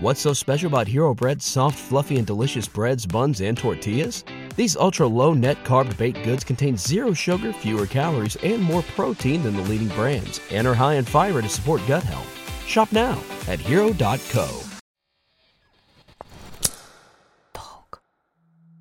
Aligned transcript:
What's 0.00 0.20
so 0.20 0.32
special 0.32 0.68
about 0.68 0.86
Hero 0.86 1.12
Bread's 1.12 1.44
soft, 1.44 1.76
fluffy, 1.76 2.18
and 2.18 2.26
delicious 2.26 2.68
breads, 2.68 3.04
buns, 3.04 3.40
and 3.40 3.58
tortillas? 3.58 4.22
These 4.54 4.76
ultra 4.76 5.08
low 5.08 5.34
net 5.34 5.64
carb 5.64 5.96
baked 5.98 6.22
goods 6.22 6.44
contain 6.44 6.76
zero 6.76 7.12
sugar, 7.12 7.52
fewer 7.52 7.84
calories, 7.84 8.36
and 8.44 8.62
more 8.62 8.82
protein 8.94 9.42
than 9.42 9.56
the 9.56 9.62
leading 9.62 9.88
brands, 9.96 10.40
and 10.52 10.68
are 10.68 10.74
high 10.74 10.94
in 10.94 11.04
fiber 11.04 11.42
to 11.42 11.48
support 11.48 11.80
gut 11.88 12.04
health. 12.04 12.28
Shop 12.64 12.92
now 12.92 13.18
at 13.48 13.58
hero.co. 13.58 14.46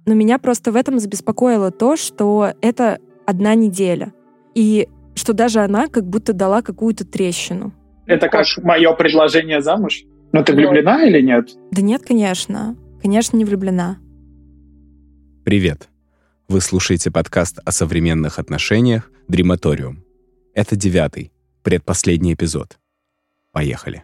Но 0.06 0.14
меня 0.14 0.38
просто 0.38 0.72
в 0.72 0.76
этом 0.76 1.00
забеспокоило 1.00 1.72
то, 1.72 1.96
что 1.96 2.54
это 2.62 3.00
одна 3.26 3.56
неделя. 3.56 4.14
И 4.54 4.88
что 5.16 5.34
даже 5.34 5.62
она 5.62 5.88
как 5.88 6.06
будто 6.08 6.34
дала 6.34 6.62
какую-то 6.62 7.06
трещину. 7.06 7.74
Это 8.06 8.30
как 8.30 8.46
мое 8.58 8.94
предложение 8.94 9.62
замуж? 9.62 10.04
Ну, 10.34 10.44
ты 10.44 10.54
влюблена 10.54 11.06
или 11.06 11.22
нет? 11.22 11.52
Да 11.72 11.82
нет, 11.82 12.04
конечно. 12.06 12.76
Конечно, 13.02 13.38
не 13.38 13.46
влюблена. 13.46 13.98
Привет. 15.46 15.88
Вы 16.50 16.60
слушаете 16.60 17.12
подкаст 17.12 17.60
о 17.64 17.72
современных 17.72 18.38
отношениях 18.38 19.10
«Дрематориум». 19.30 20.04
Это 20.54 20.76
девятый, 20.76 21.32
предпоследний 21.64 22.34
эпизод. 22.34 22.78
Поехали. 23.54 24.04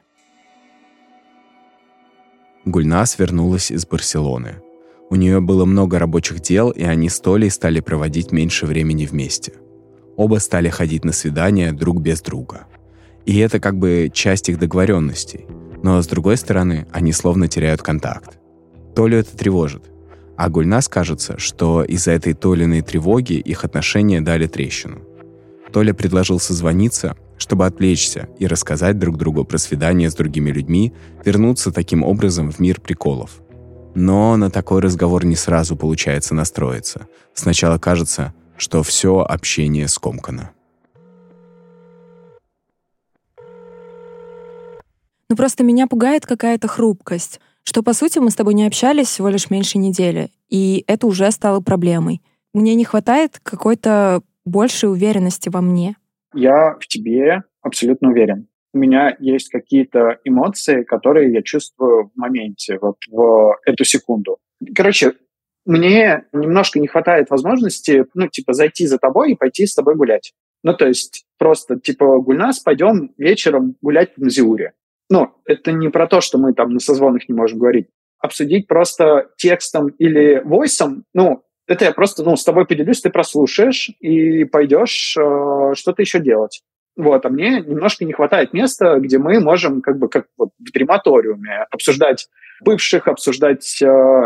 Гульнас 2.63 3.19
вернулась 3.19 3.69
из 3.69 3.85
Барселоны. 3.85 4.61
У 5.09 5.15
нее 5.15 5.41
было 5.41 5.65
много 5.65 5.99
рабочих 5.99 6.39
дел, 6.39 6.69
и 6.69 6.83
они 6.83 7.09
с 7.09 7.19
Толей 7.19 7.49
стали 7.49 7.81
проводить 7.81 8.31
меньше 8.31 8.65
времени 8.65 9.05
вместе. 9.05 9.53
Оба 10.15 10.37
стали 10.37 10.69
ходить 10.69 11.03
на 11.03 11.11
свидания 11.11 11.73
друг 11.73 12.01
без 12.01 12.21
друга. 12.21 12.67
И 13.25 13.37
это 13.39 13.59
как 13.59 13.77
бы 13.77 14.09
часть 14.13 14.47
их 14.47 14.57
договоренностей— 14.57 15.45
но 15.83 16.01
с 16.01 16.07
другой 16.07 16.37
стороны, 16.37 16.87
они 16.91 17.11
словно 17.11 17.47
теряют 17.47 17.83
контакт. 17.83 18.39
Толю 18.95 19.19
это 19.19 19.37
тревожит. 19.37 19.83
А 20.35 20.49
Гульнас 20.49 20.87
кажется, 20.87 21.37
что 21.37 21.83
из-за 21.83 22.11
этой 22.11 22.33
Толиной 22.33 22.81
тревоги 22.81 23.33
их 23.33 23.65
отношения 23.65 24.21
дали 24.21 24.47
трещину. 24.47 25.01
Толя 25.71 25.93
предложил 25.93 26.39
созвониться, 26.39 27.15
чтобы 27.37 27.65
отвлечься 27.65 28.29
и 28.39 28.47
рассказать 28.47 28.97
друг 28.97 29.17
другу 29.17 29.43
про 29.43 29.57
свидание 29.57 30.09
с 30.09 30.15
другими 30.15 30.49
людьми, 30.49 30.93
вернуться 31.23 31.71
таким 31.71 32.03
образом 32.03 32.51
в 32.51 32.59
мир 32.59 32.79
приколов. 32.79 33.41
Но 33.93 34.37
на 34.37 34.49
такой 34.49 34.81
разговор 34.81 35.25
не 35.25 35.35
сразу 35.35 35.75
получается 35.75 36.33
настроиться. 36.33 37.07
Сначала 37.33 37.77
кажется, 37.77 38.33
что 38.57 38.81
все 38.81 39.19
общение 39.19 39.87
скомкано. 39.87 40.52
Ну 45.33 45.37
просто 45.37 45.63
меня 45.63 45.87
пугает 45.87 46.27
какая-то 46.27 46.67
хрупкость, 46.67 47.39
что, 47.63 47.81
по 47.81 47.93
сути, 47.93 48.19
мы 48.19 48.29
с 48.29 48.35
тобой 48.35 48.53
не 48.53 48.67
общались 48.67 49.07
всего 49.07 49.29
лишь 49.29 49.49
меньше 49.49 49.79
недели, 49.79 50.29
и 50.47 50.83
это 50.85 51.07
уже 51.07 51.31
стало 51.31 51.59
проблемой. 51.59 52.21
Мне 52.53 52.75
не 52.75 52.85
хватает 52.85 53.39
какой-то 53.41 54.21
большей 54.45 54.91
уверенности 54.91 55.49
во 55.49 55.61
мне. 55.61 55.95
Я 56.35 56.77
в 56.79 56.85
тебе 56.85 57.41
абсолютно 57.63 58.11
уверен. 58.11 58.47
У 58.75 58.77
меня 58.77 59.17
есть 59.19 59.49
какие-то 59.49 60.19
эмоции, 60.23 60.83
которые 60.83 61.33
я 61.33 61.41
чувствую 61.41 62.11
в 62.13 62.15
моменте, 62.15 62.77
вот 62.79 62.97
в 63.09 63.57
эту 63.65 63.85
секунду. 63.85 64.37
Короче, 64.75 65.13
мне 65.65 66.25
немножко 66.31 66.79
не 66.79 66.85
хватает 66.85 67.31
возможности, 67.31 68.05
ну, 68.13 68.27
типа, 68.27 68.53
зайти 68.53 68.85
за 68.85 68.99
тобой 68.99 69.31
и 69.31 69.35
пойти 69.35 69.65
с 69.65 69.73
тобой 69.73 69.95
гулять. 69.95 70.31
Ну, 70.63 70.75
то 70.75 70.87
есть 70.87 71.25
просто, 71.39 71.79
типа, 71.79 72.19
Гульнас, 72.19 72.59
пойдем 72.59 73.15
вечером 73.17 73.77
гулять 73.81 74.13
по 74.13 74.25
Мазиуре 74.25 74.73
ну, 75.09 75.33
это 75.45 75.71
не 75.71 75.89
про 75.89 76.07
то, 76.07 76.21
что 76.21 76.37
мы 76.37 76.53
там 76.53 76.69
на 76.69 76.79
созвонах 76.79 77.27
не 77.27 77.35
можем 77.35 77.59
говорить. 77.59 77.87
Обсудить 78.19 78.67
просто 78.67 79.29
текстом 79.37 79.87
или 79.99 80.41
войсом, 80.43 81.03
ну, 81.13 81.43
это 81.67 81.85
я 81.85 81.91
просто, 81.91 82.23
ну, 82.23 82.35
с 82.35 82.43
тобой 82.43 82.65
поделюсь, 82.65 83.01
ты 83.01 83.09
прослушаешь 83.09 83.89
и 83.99 84.43
пойдешь 84.43 85.15
э, 85.17 85.73
что-то 85.75 86.01
еще 86.01 86.19
делать. 86.19 86.61
Вот, 86.95 87.25
а 87.25 87.29
мне 87.29 87.61
немножко 87.61 88.05
не 88.05 88.13
хватает 88.13 88.53
места, 88.53 88.99
где 88.99 89.17
мы 89.17 89.39
можем, 89.39 89.81
как 89.81 89.97
бы, 89.97 90.09
как 90.09 90.27
вот 90.37 90.49
в 90.59 90.71
дрематориуме, 90.71 91.65
обсуждать 91.71 92.27
бывших, 92.61 93.07
обсуждать 93.07 93.81
э, 93.81 93.85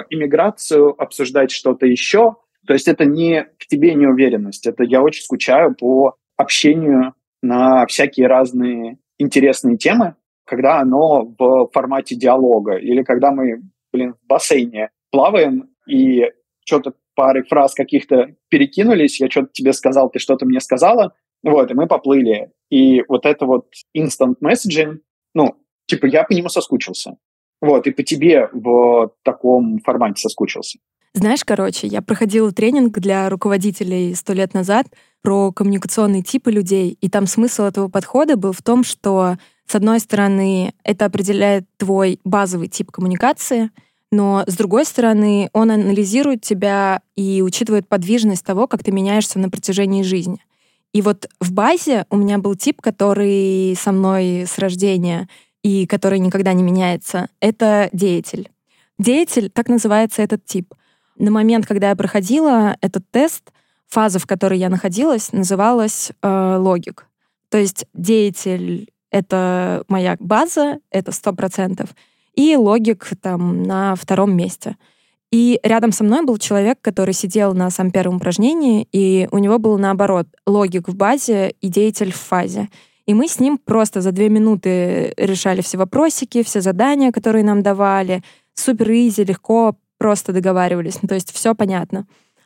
иммиграцию, 0.09 0.99
обсуждать 1.01 1.51
что-то 1.51 1.85
еще. 1.85 2.35
То 2.65 2.73
есть 2.73 2.87
это 2.87 3.05
не 3.05 3.43
к 3.57 3.67
тебе 3.67 3.93
неуверенность, 3.93 4.67
это 4.67 4.83
я 4.83 5.01
очень 5.01 5.23
скучаю 5.23 5.75
по 5.75 6.15
общению 6.35 7.13
на 7.41 7.85
всякие 7.85 8.27
разные 8.27 8.97
интересные 9.17 9.77
темы, 9.77 10.15
когда 10.47 10.79
оно 10.79 11.25
в 11.37 11.69
формате 11.73 12.15
диалога, 12.15 12.77
или 12.77 13.03
когда 13.03 13.31
мы, 13.31 13.61
блин, 13.91 14.13
в 14.13 14.27
бассейне 14.27 14.89
плаваем, 15.11 15.69
и 15.87 16.31
что-то 16.65 16.93
пары 17.15 17.43
фраз 17.43 17.73
каких-то 17.73 18.35
перекинулись, 18.49 19.19
я 19.19 19.29
что-то 19.29 19.49
тебе 19.51 19.73
сказал, 19.73 20.09
ты 20.09 20.19
что-то 20.19 20.45
мне 20.45 20.59
сказала, 20.61 21.13
вот, 21.43 21.69
и 21.69 21.73
мы 21.73 21.87
поплыли. 21.87 22.51
И 22.69 23.03
вот 23.07 23.25
это 23.25 23.45
вот 23.45 23.67
instant 23.95 24.35
messaging, 24.43 24.99
ну, 25.33 25.55
типа, 25.85 26.05
я 26.05 26.23
по 26.23 26.33
нему 26.33 26.49
соскучился. 26.49 27.17
Вот, 27.61 27.87
и 27.87 27.91
по 27.91 28.03
тебе 28.03 28.49
в 28.53 29.11
таком 29.23 29.79
формате 29.79 30.21
соскучился. 30.21 30.79
Знаешь, 31.13 31.43
короче, 31.43 31.87
я 31.87 32.01
проходила 32.01 32.51
тренинг 32.51 32.99
для 32.99 33.27
руководителей 33.29 34.13
сто 34.13 34.33
лет 34.33 34.53
назад 34.53 34.85
про 35.23 35.51
коммуникационные 35.51 36.21
типы 36.21 36.51
людей, 36.51 36.95
и 37.01 37.09
там 37.09 37.25
смысл 37.25 37.63
этого 37.63 37.87
подхода 37.87 38.37
был 38.37 38.51
в 38.51 38.61
том, 38.61 38.83
что 38.83 39.37
с 39.67 39.75
одной 39.75 39.99
стороны, 39.99 40.73
это 40.83 41.05
определяет 41.05 41.65
твой 41.77 42.19
базовый 42.23 42.69
тип 42.69 42.89
коммуникации, 42.89 43.69
но 44.11 44.45
с 44.47 44.55
другой 44.55 44.85
стороны, 44.85 45.49
он 45.51 45.71
анализирует 45.71 46.41
тебя 46.41 47.01
и 47.17 47.41
учитывает 47.41 47.87
подвижность 47.87 48.45
того, 48.45 48.67
как 48.67 48.83
ты 48.83 48.91
меняешься 48.91 49.39
на 49.39 49.49
протяжении 49.49 50.03
жизни. 50.03 50.39
И 50.93 51.01
вот 51.01 51.27
в 51.41 51.51
базе 51.51 52.05
у 52.09 52.15
меня 52.15 52.37
был 52.37 52.55
тип, 52.55 52.81
который 52.81 53.75
со 53.75 53.91
мной 53.91 54.45
с 54.47 54.57
рождения 54.57 55.27
и 55.63 55.85
который 55.85 56.19
никогда 56.19 56.53
не 56.53 56.63
меняется. 56.63 57.27
Это 57.41 57.89
деятель. 57.91 58.49
Деятель, 58.97 59.49
так 59.49 59.67
называется 59.67 60.21
этот 60.21 60.45
тип. 60.45 60.73
На 61.17 61.29
момент, 61.29 61.65
когда 61.65 61.89
я 61.89 61.95
проходила 61.97 62.77
этот 62.79 63.03
тест, 63.11 63.51
фаза, 63.87 64.19
в 64.19 64.25
которой 64.25 64.59
я 64.59 64.69
находилась, 64.69 65.33
называлась 65.33 66.11
э, 66.21 66.57
логик. 66.57 67.07
То 67.49 67.57
есть 67.57 67.85
деятель 67.93 68.89
это 69.11 69.83
моя 69.87 70.17
база, 70.19 70.79
это 70.91 71.11
сто 71.11 71.33
процентов. 71.33 71.89
И 72.33 72.55
логик 72.55 73.07
там 73.21 73.63
на 73.63 73.95
втором 73.95 74.35
месте. 74.35 74.75
И 75.31 75.59
рядом 75.63 75.91
со 75.91 76.03
мной 76.03 76.23
был 76.23 76.37
человек, 76.37 76.79
который 76.81 77.13
сидел 77.13 77.53
на 77.53 77.69
самом 77.69 77.91
первом 77.91 78.17
упражнении, 78.17 78.87
и 78.91 79.27
у 79.31 79.39
него 79.39 79.59
был 79.59 79.77
наоборот 79.77 80.27
логик 80.45 80.87
в 80.87 80.95
базе 80.95 81.53
и 81.59 81.67
деятель 81.67 82.13
в 82.13 82.17
фазе. 82.17 82.69
И 83.05 83.13
мы 83.13 83.27
с 83.27 83.39
ним 83.39 83.57
просто 83.57 84.01
за 84.01 84.11
две 84.11 84.29
минуты 84.29 85.13
решали 85.17 85.61
все 85.61 85.77
вопросики, 85.77 86.43
все 86.43 86.61
задания, 86.61 87.11
которые 87.11 87.43
нам 87.43 87.61
давали. 87.61 88.21
Супер 88.53 88.91
изи, 88.91 89.23
легко, 89.23 89.75
просто 89.97 90.31
договаривались. 90.33 91.01
Ну, 91.01 91.07
то 91.07 91.15
есть 91.15 91.31
все 91.31 91.55
понятно. 91.55 92.05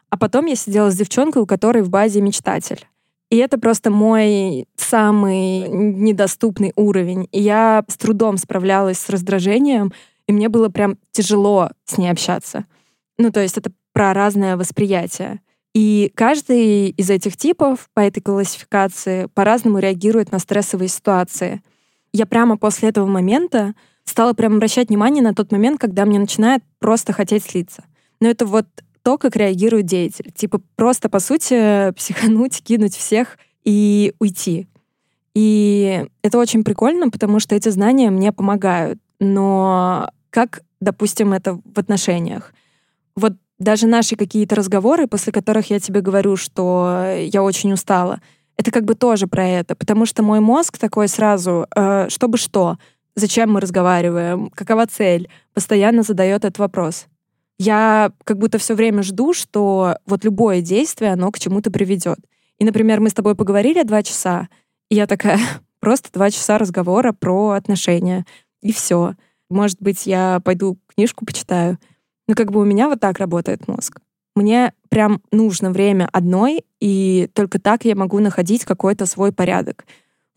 А 0.10 0.18
потом 0.18 0.46
я 0.46 0.56
сидела 0.56 0.92
с 0.92 0.96
девчонкой, 0.96 1.42
у 1.44 1.46
которой 1.46 1.84
в 1.84 1.90
базе 1.90 2.22
мечтатель. 2.22 2.88
И 3.32 3.38
это 3.38 3.58
просто 3.58 3.90
мой 3.90 4.68
самый 4.76 5.68
недоступный 5.70 6.74
уровень. 6.76 7.30
И 7.32 7.42
я 7.42 7.84
с 7.88 7.96
трудом 7.96 8.36
справлялась 8.36 9.00
с 9.00 9.10
раздражением, 9.10 9.94
и 10.28 10.34
мне 10.34 10.50
было 10.50 10.68
прям 10.68 10.98
тяжело 11.12 11.70
с 11.86 11.98
ней 11.98 12.10
общаться. 12.12 12.66
Ну, 13.18 13.32
то 13.32 13.40
есть 13.40 13.58
это 13.58 13.72
про 13.94 14.14
разное 14.14 14.58
восприятие. 14.58 15.40
И 15.74 16.12
каждый 16.14 16.90
из 16.90 17.10
этих 17.10 17.38
типов 17.38 17.90
по 17.94 18.02
этой 18.02 18.20
классификации 18.20 19.28
по-разному 19.34 19.80
реагирует 19.80 20.34
на 20.34 20.40
стрессовые 20.40 20.90
ситуации. 20.90 21.62
Я 22.12 22.26
прямо 22.26 22.58
после 22.58 22.90
этого 22.90 23.06
момента 23.06 23.76
стала 24.04 24.34
прям 24.34 24.58
обращать 24.58 24.90
внимание 24.90 25.24
на 25.24 25.34
тот 25.34 25.54
момент, 25.54 25.80
когда 25.80 26.04
мне 26.04 26.20
начинает 26.20 26.64
просто 26.80 27.14
хотеть 27.14 27.46
слиться. 27.46 27.86
Но 28.20 28.28
это 28.28 28.46
вот 28.46 28.66
то, 29.04 29.18
как 29.18 29.36
реагирует 29.36 29.86
деятель. 29.86 30.32
Типа 30.32 30.62
просто, 30.76 31.10
по 31.10 31.20
сути, 31.20 31.92
психануть, 31.96 32.62
кинуть 32.64 32.96
всех 32.96 33.38
и 33.64 34.14
уйти. 34.20 34.68
И 35.34 36.06
это 36.24 36.38
очень 36.38 36.64
прикольно, 36.64 37.10
потому 37.10 37.40
что 37.40 37.56
эти 37.56 37.70
знания 37.70 38.10
мне 38.10 38.32
помогают. 38.32 39.00
Но 39.20 40.10
как, 40.30 40.64
допустим, 40.80 41.34
это 41.34 41.60
в 41.64 41.80
отношениях? 41.80 42.54
Вот 43.16 43.34
даже 43.60 43.88
наши 43.88 44.16
какие-то 44.16 44.56
разговоры, 44.56 45.08
после 45.08 45.32
которых 45.32 45.70
я 45.70 45.80
тебе 45.80 46.02
говорю, 46.02 46.36
что 46.36 47.16
я 47.18 47.44
очень 47.44 47.72
устала, 47.72 48.20
это 48.58 48.72
как 48.72 48.86
бы 48.86 48.96
тоже 48.96 49.28
про 49.28 49.48
это, 49.48 49.76
потому 49.76 50.06
что 50.06 50.24
мой 50.24 50.40
мозг 50.40 50.78
такой 50.78 51.08
сразу, 51.08 51.68
э, 51.76 52.10
чтобы 52.10 52.38
что, 52.38 52.78
зачем 53.16 53.52
мы 53.52 53.62
разговариваем, 53.62 54.50
какова 54.50 54.88
цель, 54.88 55.30
постоянно 55.54 56.04
задает 56.04 56.44
этот 56.44 56.60
вопрос 56.60 57.08
я 57.62 58.12
как 58.24 58.40
будто 58.40 58.58
все 58.58 58.74
время 58.74 59.04
жду, 59.04 59.34
что 59.34 59.98
вот 60.08 60.24
любое 60.24 60.62
действие, 60.62 61.14
оно 61.14 61.32
к 61.32 61.38
чему-то 61.38 61.70
приведет. 61.70 62.18
И, 62.58 62.66
например, 62.66 63.00
мы 63.00 63.10
с 63.10 63.14
тобой 63.14 63.36
поговорили 63.36 63.84
два 63.84 64.02
часа, 64.02 64.50
и 64.90 64.96
я 64.96 65.06
такая, 65.06 65.40
просто 65.80 66.12
два 66.12 66.32
часа 66.32 66.58
разговора 66.58 67.12
про 67.12 67.52
отношения, 67.52 68.26
и 68.64 68.74
все. 68.74 69.14
Может 69.52 69.80
быть, 69.80 70.08
я 70.08 70.42
пойду 70.44 70.80
книжку 70.88 71.24
почитаю. 71.24 71.78
Но 72.28 72.34
как 72.34 72.52
бы 72.52 72.62
у 72.62 72.66
меня 72.66 72.88
вот 72.88 73.00
так 73.00 73.20
работает 73.20 73.68
мозг. 73.68 74.00
Мне 74.36 74.74
прям 74.90 75.22
нужно 75.32 75.70
время 75.70 76.10
одной, 76.12 76.66
и 76.80 77.30
только 77.34 77.60
так 77.60 77.86
я 77.86 77.96
могу 77.96 78.18
находить 78.20 78.66
какой-то 78.66 79.06
свой 79.06 79.32
порядок. 79.32 79.86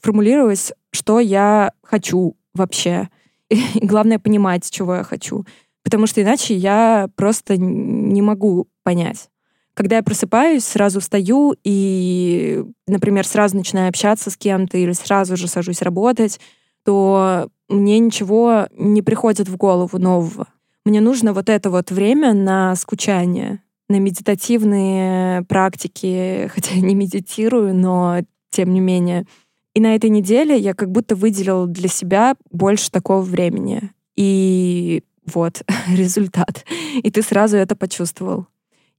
Формулировать, 0.02 0.74
что 0.90 1.20
я 1.20 1.72
хочу 1.82 2.36
вообще. 2.52 3.08
И 3.48 3.58
главное 3.80 4.18
понимать, 4.18 4.70
чего 4.70 4.96
я 4.96 5.04
хочу. 5.04 5.46
Потому 5.84 6.06
что 6.06 6.22
иначе 6.22 6.56
я 6.56 7.08
просто 7.14 7.56
не 7.56 8.22
могу 8.22 8.66
понять. 8.82 9.28
Когда 9.74 9.96
я 9.96 10.02
просыпаюсь, 10.02 10.64
сразу 10.64 11.00
встаю 11.00 11.54
и, 11.62 12.64
например, 12.86 13.26
сразу 13.26 13.56
начинаю 13.56 13.88
общаться 13.88 14.30
с 14.30 14.36
кем-то 14.36 14.78
или 14.78 14.92
сразу 14.92 15.36
же 15.36 15.46
сажусь 15.46 15.82
работать, 15.82 16.40
то 16.84 17.48
мне 17.68 17.98
ничего 17.98 18.68
не 18.72 19.02
приходит 19.02 19.48
в 19.48 19.56
голову 19.56 19.98
нового. 19.98 20.46
Мне 20.84 21.00
нужно 21.00 21.32
вот 21.32 21.48
это 21.48 21.70
вот 21.70 21.90
время 21.90 22.34
на 22.34 22.76
скучание, 22.76 23.62
на 23.88 23.98
медитативные 23.98 25.42
практики, 25.42 26.50
хотя 26.54 26.74
я 26.74 26.80
не 26.80 26.94
медитирую, 26.94 27.74
но 27.74 28.20
тем 28.50 28.72
не 28.72 28.80
менее. 28.80 29.26
И 29.74 29.80
на 29.80 29.96
этой 29.96 30.08
неделе 30.08 30.56
я 30.56 30.72
как 30.72 30.90
будто 30.90 31.16
выделила 31.16 31.66
для 31.66 31.88
себя 31.88 32.36
больше 32.50 32.92
такого 32.92 33.22
времени. 33.22 33.90
И 34.14 35.02
вот 35.26 35.62
результат. 35.96 36.64
И 37.02 37.10
ты 37.10 37.22
сразу 37.22 37.56
это 37.56 37.76
почувствовал. 37.76 38.46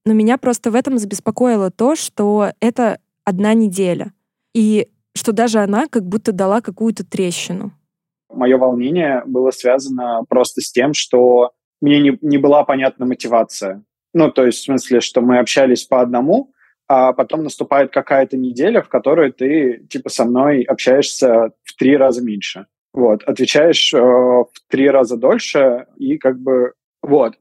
Но 0.05 0.13
меня 0.13 0.37
просто 0.37 0.71
в 0.71 0.75
этом 0.75 0.97
забеспокоило 0.97 1.71
то, 1.71 1.95
что 1.95 2.51
это 2.59 2.99
одна 3.23 3.53
неделя. 3.53 4.13
И 4.53 4.87
что 5.15 5.31
даже 5.31 5.59
она 5.59 5.87
как 5.87 6.05
будто 6.05 6.31
дала 6.31 6.61
какую-то 6.61 7.05
трещину. 7.05 7.71
Мое 8.29 8.57
волнение 8.57 9.23
было 9.25 9.51
связано 9.51 10.23
просто 10.27 10.61
с 10.61 10.71
тем, 10.71 10.93
что 10.93 11.51
мне 11.81 11.99
не, 11.99 12.17
не 12.21 12.37
была 12.37 12.63
понятна 12.63 13.05
мотивация. 13.05 13.83
Ну, 14.13 14.31
то 14.31 14.45
есть, 14.45 14.59
в 14.59 14.63
смысле, 14.63 15.01
что 15.01 15.21
мы 15.21 15.39
общались 15.39 15.85
по 15.85 16.01
одному, 16.01 16.51
а 16.87 17.13
потом 17.13 17.43
наступает 17.43 17.91
какая-то 17.91 18.37
неделя, 18.37 18.81
в 18.81 18.89
которой 18.89 19.31
ты, 19.31 19.85
типа, 19.89 20.09
со 20.09 20.25
мной 20.25 20.63
общаешься 20.63 21.51
в 21.63 21.75
три 21.75 21.97
раза 21.97 22.23
меньше. 22.23 22.67
Вот, 22.95 23.23
отвечаешь 23.23 23.93
э, 23.93 23.97
в 23.99 24.47
три 24.69 24.89
раза 24.89 25.17
дольше, 25.17 25.85
и 25.97 26.17
как 26.17 26.39
бы, 26.39 26.71
вот. 27.01 27.33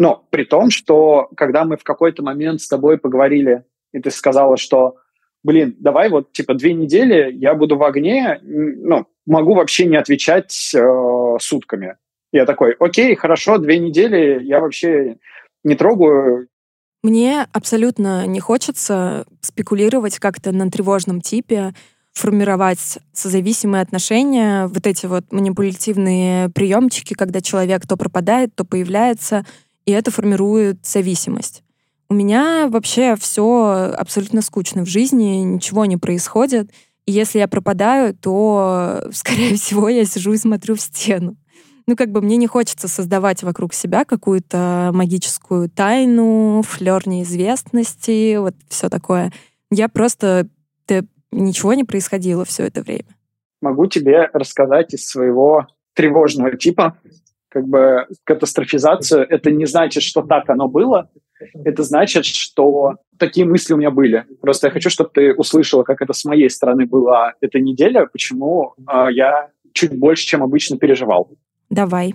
Но 0.00 0.26
при 0.30 0.42
том, 0.42 0.70
что 0.70 1.28
когда 1.36 1.64
мы 1.64 1.76
в 1.76 1.84
какой-то 1.84 2.24
момент 2.24 2.60
с 2.60 2.66
тобой 2.66 2.98
поговорили, 2.98 3.64
и 3.92 4.00
ты 4.00 4.10
сказала, 4.10 4.56
что, 4.56 4.96
блин, 5.44 5.76
давай 5.78 6.10
вот, 6.10 6.32
типа, 6.32 6.54
две 6.54 6.74
недели 6.74 7.32
я 7.32 7.54
буду 7.54 7.76
в 7.76 7.84
огне, 7.84 8.40
ну, 8.42 9.06
могу 9.26 9.54
вообще 9.54 9.86
не 9.86 9.96
отвечать 9.96 10.74
э, 10.74 11.36
сутками. 11.38 11.98
Я 12.32 12.44
такой, 12.44 12.72
окей, 12.72 13.14
хорошо, 13.14 13.58
две 13.58 13.78
недели 13.78 14.42
я 14.42 14.58
вообще 14.58 15.18
не 15.62 15.76
трогаю. 15.76 16.48
Мне 17.04 17.46
абсолютно 17.52 18.26
не 18.26 18.40
хочется 18.40 19.24
спекулировать 19.40 20.18
как-то 20.18 20.50
на 20.50 20.68
тревожном 20.68 21.20
типе, 21.20 21.74
формировать 22.16 22.98
созависимые 23.12 23.82
отношения, 23.82 24.68
вот 24.68 24.86
эти 24.86 25.06
вот 25.06 25.30
манипулятивные 25.32 26.48
приемчики, 26.48 27.14
когда 27.14 27.40
человек 27.40 27.86
то 27.86 27.96
пропадает, 27.96 28.54
то 28.54 28.64
появляется, 28.64 29.44
и 29.84 29.92
это 29.92 30.10
формирует 30.10 30.84
зависимость. 30.84 31.62
У 32.08 32.14
меня 32.14 32.68
вообще 32.68 33.16
все 33.16 33.92
абсолютно 33.96 34.40
скучно 34.40 34.84
в 34.84 34.88
жизни, 34.88 35.42
ничего 35.42 35.84
не 35.84 35.96
происходит. 35.96 36.70
И 37.04 37.12
если 37.12 37.38
я 37.38 37.48
пропадаю, 37.48 38.14
то, 38.14 39.02
скорее 39.12 39.54
всего, 39.56 39.88
я 39.88 40.04
сижу 40.06 40.32
и 40.32 40.38
смотрю 40.38 40.76
в 40.76 40.80
стену 40.80 41.36
ну, 41.86 41.94
как 41.94 42.10
бы 42.10 42.20
мне 42.20 42.36
не 42.36 42.46
хочется 42.46 42.88
создавать 42.88 43.42
вокруг 43.42 43.72
себя 43.72 44.04
какую-то 44.04 44.90
магическую 44.92 45.70
тайну, 45.70 46.62
флер 46.66 47.06
неизвестности, 47.06 48.36
вот 48.36 48.54
все 48.68 48.88
такое. 48.88 49.32
Я 49.70 49.88
просто... 49.88 50.48
Ничего 51.36 51.74
не 51.74 51.84
происходило 51.84 52.44
все 52.44 52.64
это 52.64 52.82
время. 52.82 53.14
Могу 53.60 53.86
тебе 53.86 54.30
рассказать 54.32 54.94
из 54.94 55.06
своего 55.06 55.66
тревожного 55.94 56.56
типа, 56.56 56.98
как 57.48 57.66
бы 57.66 58.06
катастрофизацию. 58.24 59.26
Это 59.28 59.50
не 59.50 59.66
значит, 59.66 60.02
что 60.02 60.22
так 60.22 60.48
оно 60.48 60.68
было. 60.68 61.10
Это 61.64 61.82
значит, 61.82 62.24
что 62.24 62.96
такие 63.18 63.46
мысли 63.46 63.74
у 63.74 63.76
меня 63.76 63.90
были. 63.90 64.24
Просто 64.40 64.68
я 64.68 64.72
хочу, 64.72 64.88
чтобы 64.88 65.10
ты 65.12 65.34
услышала, 65.34 65.82
как 65.82 66.00
это 66.00 66.14
с 66.14 66.24
моей 66.24 66.48
стороны 66.48 66.86
была 66.86 67.34
эта 67.40 67.60
неделя, 67.60 68.06
почему 68.06 68.74
э, 68.78 69.08
я 69.12 69.50
чуть 69.72 69.98
больше, 69.98 70.26
чем 70.26 70.42
обычно 70.42 70.78
переживал. 70.78 71.30
Давай. 71.68 72.14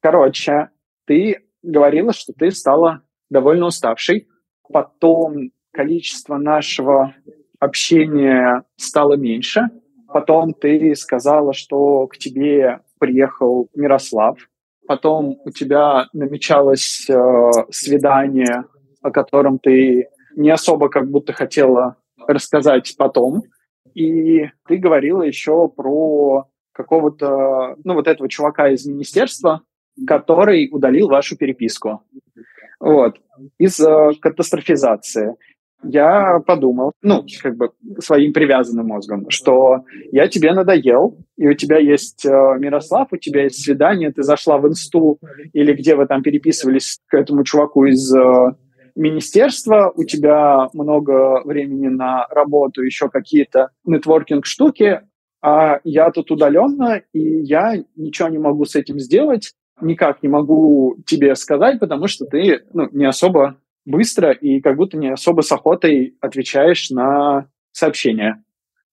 Короче, 0.00 0.70
ты 1.06 1.44
говорила, 1.62 2.14
что 2.14 2.32
ты 2.32 2.50
стала 2.50 3.02
довольно 3.30 3.66
уставшей. 3.66 4.28
Потом 4.70 5.50
количество 5.70 6.38
нашего 6.38 7.14
общения 7.58 8.62
стало 8.76 9.14
меньше. 9.14 9.62
Потом 10.08 10.54
ты 10.54 10.94
сказала, 10.94 11.52
что 11.52 12.06
к 12.06 12.16
тебе 12.16 12.80
приехал 12.98 13.68
Мирослав. 13.74 14.38
Потом 14.86 15.38
у 15.44 15.50
тебя 15.50 16.06
намечалось 16.12 17.08
э, 17.08 17.50
свидание, 17.70 18.64
о 19.02 19.10
котором 19.10 19.58
ты 19.58 20.08
не 20.36 20.50
особо 20.50 20.88
как 20.88 21.10
будто 21.10 21.32
хотела 21.32 21.96
рассказать 22.26 22.94
потом. 22.98 23.42
И 23.94 24.46
ты 24.66 24.76
говорила 24.76 25.22
еще 25.22 25.68
про 25.68 26.48
какого-то, 26.72 27.76
ну, 27.84 27.94
вот 27.94 28.08
этого 28.08 28.28
чувака 28.28 28.70
из 28.70 28.84
министерства, 28.86 29.62
который 30.06 30.68
удалил 30.72 31.08
вашу 31.08 31.36
переписку. 31.36 32.02
Вот. 32.80 33.20
Из 33.58 33.80
э, 33.80 34.10
катастрофизации. 34.20 35.36
Я 35.84 36.40
подумал, 36.46 36.92
ну, 37.02 37.24
как 37.42 37.56
бы 37.56 37.70
своим 37.98 38.32
привязанным 38.32 38.88
мозгом, 38.88 39.30
что 39.30 39.84
я 40.12 40.28
тебе 40.28 40.52
надоел, 40.52 41.16
и 41.36 41.48
у 41.48 41.54
тебя 41.54 41.78
есть 41.78 42.24
э, 42.24 42.30
Мирослав, 42.58 43.08
у 43.12 43.16
тебя 43.16 43.44
есть 43.44 43.62
свидание, 43.62 44.12
ты 44.12 44.22
зашла 44.22 44.58
в 44.58 44.66
инсту, 44.66 45.18
или 45.52 45.72
где 45.72 45.96
вы 45.96 46.06
там 46.06 46.22
переписывались 46.22 46.98
к 47.06 47.14
этому 47.14 47.44
чуваку 47.44 47.84
из 47.84 48.14
э, 48.14 48.52
министерства, 48.94 49.92
у 49.94 50.04
тебя 50.04 50.68
много 50.72 51.42
времени 51.44 51.88
на 51.88 52.26
работу, 52.30 52.82
еще 52.82 53.08
какие-то 53.08 53.70
нетворкинг-штуки, 53.84 55.00
а 55.42 55.80
я 55.84 56.10
тут 56.10 56.30
удаленно, 56.30 57.02
и 57.12 57.20
я 57.20 57.74
ничего 57.96 58.28
не 58.28 58.38
могу 58.38 58.64
с 58.64 58.76
этим 58.76 58.98
сделать, 58.98 59.52
никак 59.80 60.22
не 60.22 60.28
могу 60.28 60.96
тебе 61.06 61.34
сказать, 61.34 61.80
потому 61.80 62.06
что 62.06 62.24
ты 62.24 62.62
ну, 62.72 62.88
не 62.92 63.04
особо 63.04 63.58
быстро 63.84 64.32
и 64.32 64.60
как 64.60 64.76
будто 64.76 64.96
не 64.96 65.12
особо 65.12 65.42
с 65.42 65.52
охотой 65.52 66.16
отвечаешь 66.20 66.90
на 66.90 67.48
сообщения. 67.72 68.42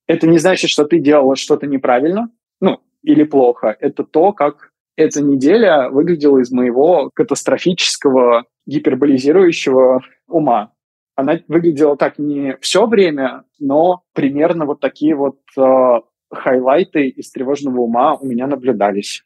Это 0.07 0.27
не 0.27 0.37
значит, 0.37 0.69
что 0.69 0.85
ты 0.85 0.99
делала 0.99 1.35
что-то 1.35 1.67
неправильно, 1.67 2.29
ну, 2.59 2.79
или 3.03 3.23
плохо. 3.23 3.75
Это 3.79 4.03
то, 4.03 4.33
как 4.33 4.71
эта 4.95 5.23
неделя 5.23 5.89
выглядела 5.89 6.39
из 6.39 6.51
моего 6.51 7.09
катастрофического, 7.13 8.45
гиперболизирующего 8.65 10.01
ума. 10.27 10.73
Она 11.15 11.39
выглядела 11.47 11.97
так 11.97 12.19
не 12.19 12.57
все 12.61 12.85
время, 12.85 13.43
но 13.59 14.03
примерно 14.13 14.65
вот 14.65 14.79
такие 14.79 15.15
вот 15.15 15.39
э, 15.57 15.99
хайлайты 16.31 17.09
из 17.09 17.31
тревожного 17.31 17.81
ума 17.81 18.15
у 18.15 18.25
меня 18.25 18.47
наблюдались. 18.47 19.23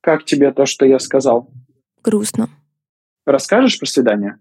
Как 0.00 0.24
тебе 0.24 0.52
то, 0.52 0.66
что 0.66 0.86
я 0.86 0.98
сказал? 0.98 1.50
Грустно. 2.02 2.48
Расскажешь 3.26 3.78
про 3.78 3.86
свидание? 3.86 4.38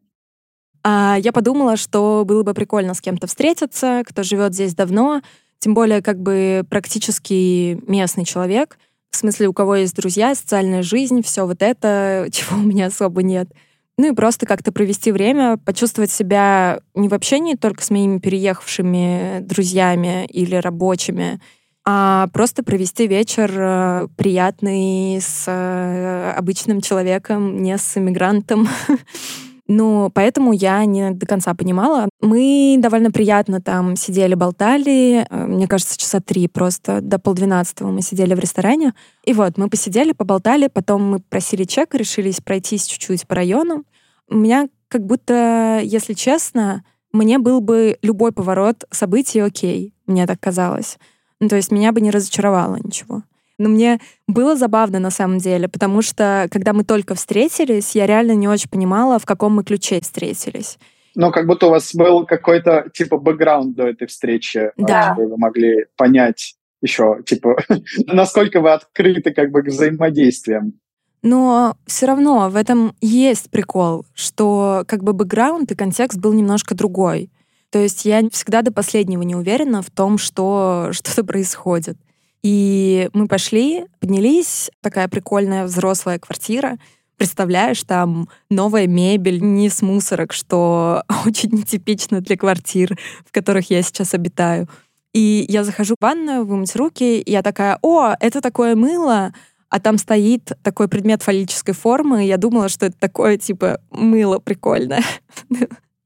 А, 0.83 1.17
я 1.19 1.31
подумала, 1.31 1.77
что 1.77 2.23
было 2.25 2.43
бы 2.43 2.53
прикольно 2.53 2.93
с 2.93 3.01
кем-то 3.01 3.27
встретиться, 3.27 4.03
кто 4.05 4.23
живет 4.23 4.53
здесь 4.53 4.75
давно, 4.75 5.21
тем 5.59 5.73
более 5.73 6.01
как 6.01 6.19
бы 6.19 6.65
практически 6.69 7.79
местный 7.87 8.25
человек, 8.25 8.77
в 9.11 9.17
смысле 9.17 9.47
у 9.47 9.53
кого 9.53 9.75
есть 9.75 9.95
друзья, 9.95 10.35
социальная 10.35 10.83
жизнь, 10.83 11.21
все 11.21 11.45
вот 11.45 11.61
это, 11.61 12.27
чего 12.31 12.57
у 12.57 12.63
меня 12.63 12.87
особо 12.87 13.23
нет. 13.23 13.49
Ну 13.97 14.13
и 14.13 14.15
просто 14.15 14.45
как-то 14.45 14.71
провести 14.71 15.11
время, 15.11 15.57
почувствовать 15.57 16.09
себя 16.09 16.79
не 16.95 17.09
в 17.09 17.13
общении 17.13 17.55
только 17.55 17.83
с 17.83 17.89
моими 17.89 18.19
переехавшими 18.19 19.39
друзьями 19.41 20.25
или 20.27 20.55
рабочими, 20.55 21.41
а 21.85 22.27
просто 22.31 22.63
провести 22.63 23.07
вечер 23.07 23.51
э, 23.53 24.07
приятный 24.15 25.19
с 25.19 25.45
э, 25.47 26.31
обычным 26.37 26.79
человеком, 26.79 27.61
не 27.61 27.77
с 27.77 27.97
иммигрантом. 27.97 28.69
Ну, 29.71 30.09
поэтому 30.11 30.51
я 30.51 30.83
не 30.85 31.11
до 31.11 31.27
конца 31.27 31.53
понимала. 31.53 32.09
Мы 32.21 32.77
довольно 32.79 33.11
приятно 33.11 33.61
там 33.61 33.95
сидели, 33.95 34.33
болтали. 34.33 35.27
Э, 35.29 35.45
мне 35.45 35.67
кажется, 35.67 35.95
часа 35.95 36.19
три 36.19 36.47
просто. 36.47 37.01
До 37.01 37.19
полдвенадцатого 37.19 37.91
мы 37.91 38.01
сидели 38.01 38.33
в 38.33 38.39
ресторане. 38.39 38.95
И 39.23 39.33
вот, 39.33 39.59
мы 39.59 39.69
посидели, 39.69 40.11
поболтали. 40.11 40.69
Потом 40.73 41.03
мы 41.03 41.19
просили 41.19 41.65
чек, 41.65 41.93
решились 41.93 42.41
пройтись 42.41 42.87
чуть-чуть 42.87 43.27
по 43.27 43.35
району. 43.35 43.83
У 44.27 44.37
меня 44.37 44.69
как 44.87 45.05
будто, 45.05 45.79
если 45.83 46.13
честно, 46.13 46.83
мне 47.13 47.37
был 47.37 47.61
бы 47.61 47.99
любой 48.01 48.31
поворот 48.31 48.85
событий 48.89 49.39
окей. 49.39 49.93
Мне 50.07 50.25
так 50.25 50.39
казалось. 50.39 50.97
Ну, 51.39 51.47
то 51.47 51.55
есть 51.55 51.71
меня 51.71 51.91
бы 51.91 52.01
не 52.01 52.09
разочаровало 52.09 52.77
ничего. 52.83 53.21
Но 53.59 53.69
мне 53.69 53.99
было 54.27 54.55
забавно 54.55 54.99
на 54.99 55.11
самом 55.11 55.37
деле, 55.37 55.67
потому 55.67 56.01
что 56.01 56.47
когда 56.49 56.73
мы 56.73 56.83
только 56.83 57.13
встретились, 57.13 57.93
я 57.93 58.07
реально 58.07 58.31
не 58.31 58.47
очень 58.47 58.69
понимала, 58.69 59.19
в 59.19 59.25
каком 59.25 59.53
мы 59.53 59.63
ключе 59.63 59.99
встретились. 60.01 60.79
Но 61.13 61.31
как 61.31 61.45
будто 61.45 61.67
у 61.67 61.71
вас 61.71 61.93
был 61.93 62.25
какой-то 62.25 62.85
типа 62.93 63.17
бэкграунд 63.17 63.75
до 63.75 63.87
этой 63.87 64.07
встречи, 64.07 64.71
да. 64.77 65.13
чтобы 65.13 65.27
вы 65.27 65.37
могли 65.37 65.85
понять 65.97 66.55
еще, 66.81 67.17
типа, 67.25 67.57
насколько 68.07 68.61
вы 68.61 68.71
открыты 68.71 69.31
как 69.33 69.51
бы 69.51 69.61
к 69.61 69.67
взаимодействиям. 69.67 70.79
Но 71.21 71.75
все 71.85 72.05
равно 72.05 72.49
в 72.49 72.55
этом 72.55 72.95
есть 73.01 73.51
прикол, 73.51 74.05
что 74.13 74.85
как 74.87 75.03
бы 75.03 75.11
бэкграунд 75.11 75.69
и 75.69 75.75
контекст 75.75 76.17
был 76.17 76.31
немножко 76.31 76.75
другой. 76.75 77.29
То 77.71 77.79
есть 77.79 78.05
я 78.05 78.27
всегда 78.31 78.61
до 78.61 78.71
последнего 78.71 79.21
не 79.23 79.35
уверена 79.35 79.81
в 79.81 79.91
том, 79.91 80.17
что 80.17 80.89
что-то 80.91 81.25
происходит. 81.25 81.97
И 82.43 83.09
мы 83.13 83.27
пошли, 83.27 83.85
поднялись, 83.99 84.71
такая 84.81 85.07
прикольная 85.07 85.65
взрослая 85.65 86.19
квартира. 86.19 86.77
Представляешь, 87.17 87.83
там 87.83 88.29
новая 88.49 88.87
мебель, 88.87 89.41
не 89.41 89.69
с 89.69 89.81
мусорок, 89.81 90.31
что 90.31 91.03
очень 91.25 91.49
нетипично 91.51 92.21
для 92.21 92.37
квартир, 92.37 92.97
в 93.25 93.31
которых 93.31 93.69
я 93.69 93.81
сейчас 93.81 94.13
обитаю. 94.13 94.69
И 95.13 95.45
я 95.49 95.63
захожу 95.63 95.95
в 95.99 96.03
ванную, 96.03 96.45
вымыть 96.45 96.75
руки, 96.75 97.19
и 97.19 97.31
я 97.31 97.41
такая, 97.41 97.79
о, 97.81 98.13
это 98.19 98.41
такое 98.41 98.75
мыло, 98.75 99.33
а 99.69 99.79
там 99.79 99.97
стоит 99.97 100.51
такой 100.63 100.87
предмет 100.87 101.23
фаллической 101.23 101.73
формы, 101.73 102.23
и 102.23 102.27
я 102.27 102.37
думала, 102.37 102.69
что 102.69 102.85
это 102.85 102.97
такое, 102.97 103.37
типа, 103.37 103.81
мыло 103.91 104.39
прикольное. 104.39 105.03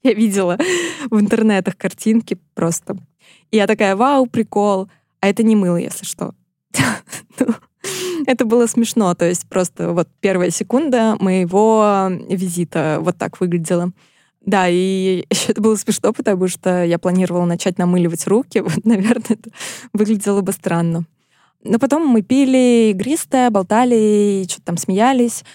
Я 0.04 0.14
видела 0.14 0.58
в 1.10 1.18
интернетах 1.18 1.78
картинки 1.78 2.38
просто. 2.56 2.98
И 3.52 3.56
я 3.56 3.68
такая, 3.68 3.96
вау, 3.96 4.26
прикол. 4.26 4.90
А 5.24 5.28
это 5.28 5.42
не 5.42 5.56
мыло, 5.56 5.78
если 5.78 6.04
что. 6.04 6.36
Ну, 7.40 7.48
это 8.26 8.46
было 8.46 8.68
смешно. 8.68 9.14
То 9.16 9.26
есть 9.26 9.48
просто 9.48 9.94
вот 9.94 10.10
первая 10.20 10.50
секунда 10.50 11.16
моего 11.20 12.10
визита 12.30 12.98
вот 13.02 13.18
так 13.18 13.40
выглядела. 13.40 13.92
Да, 14.46 14.68
и 14.68 15.26
еще 15.30 15.54
это 15.54 15.62
было 15.62 15.78
смешно, 15.78 16.12
потому 16.12 16.50
что 16.50 16.84
я 16.84 17.00
планировала 17.00 17.46
начать 17.46 17.78
намыливать 17.78 18.28
руки. 18.28 18.60
Вот, 18.66 18.84
наверное, 18.84 19.24
это 19.30 19.50
выглядело 19.94 20.42
бы 20.42 20.52
странно. 20.52 21.06
Но 21.64 21.80
потом 21.80 22.06
мы 22.06 22.22
пили 22.22 22.92
игристое, 22.92 23.50
болтали, 23.50 24.46
что-то 24.50 24.66
там 24.66 24.78
смеялись. 24.78 25.46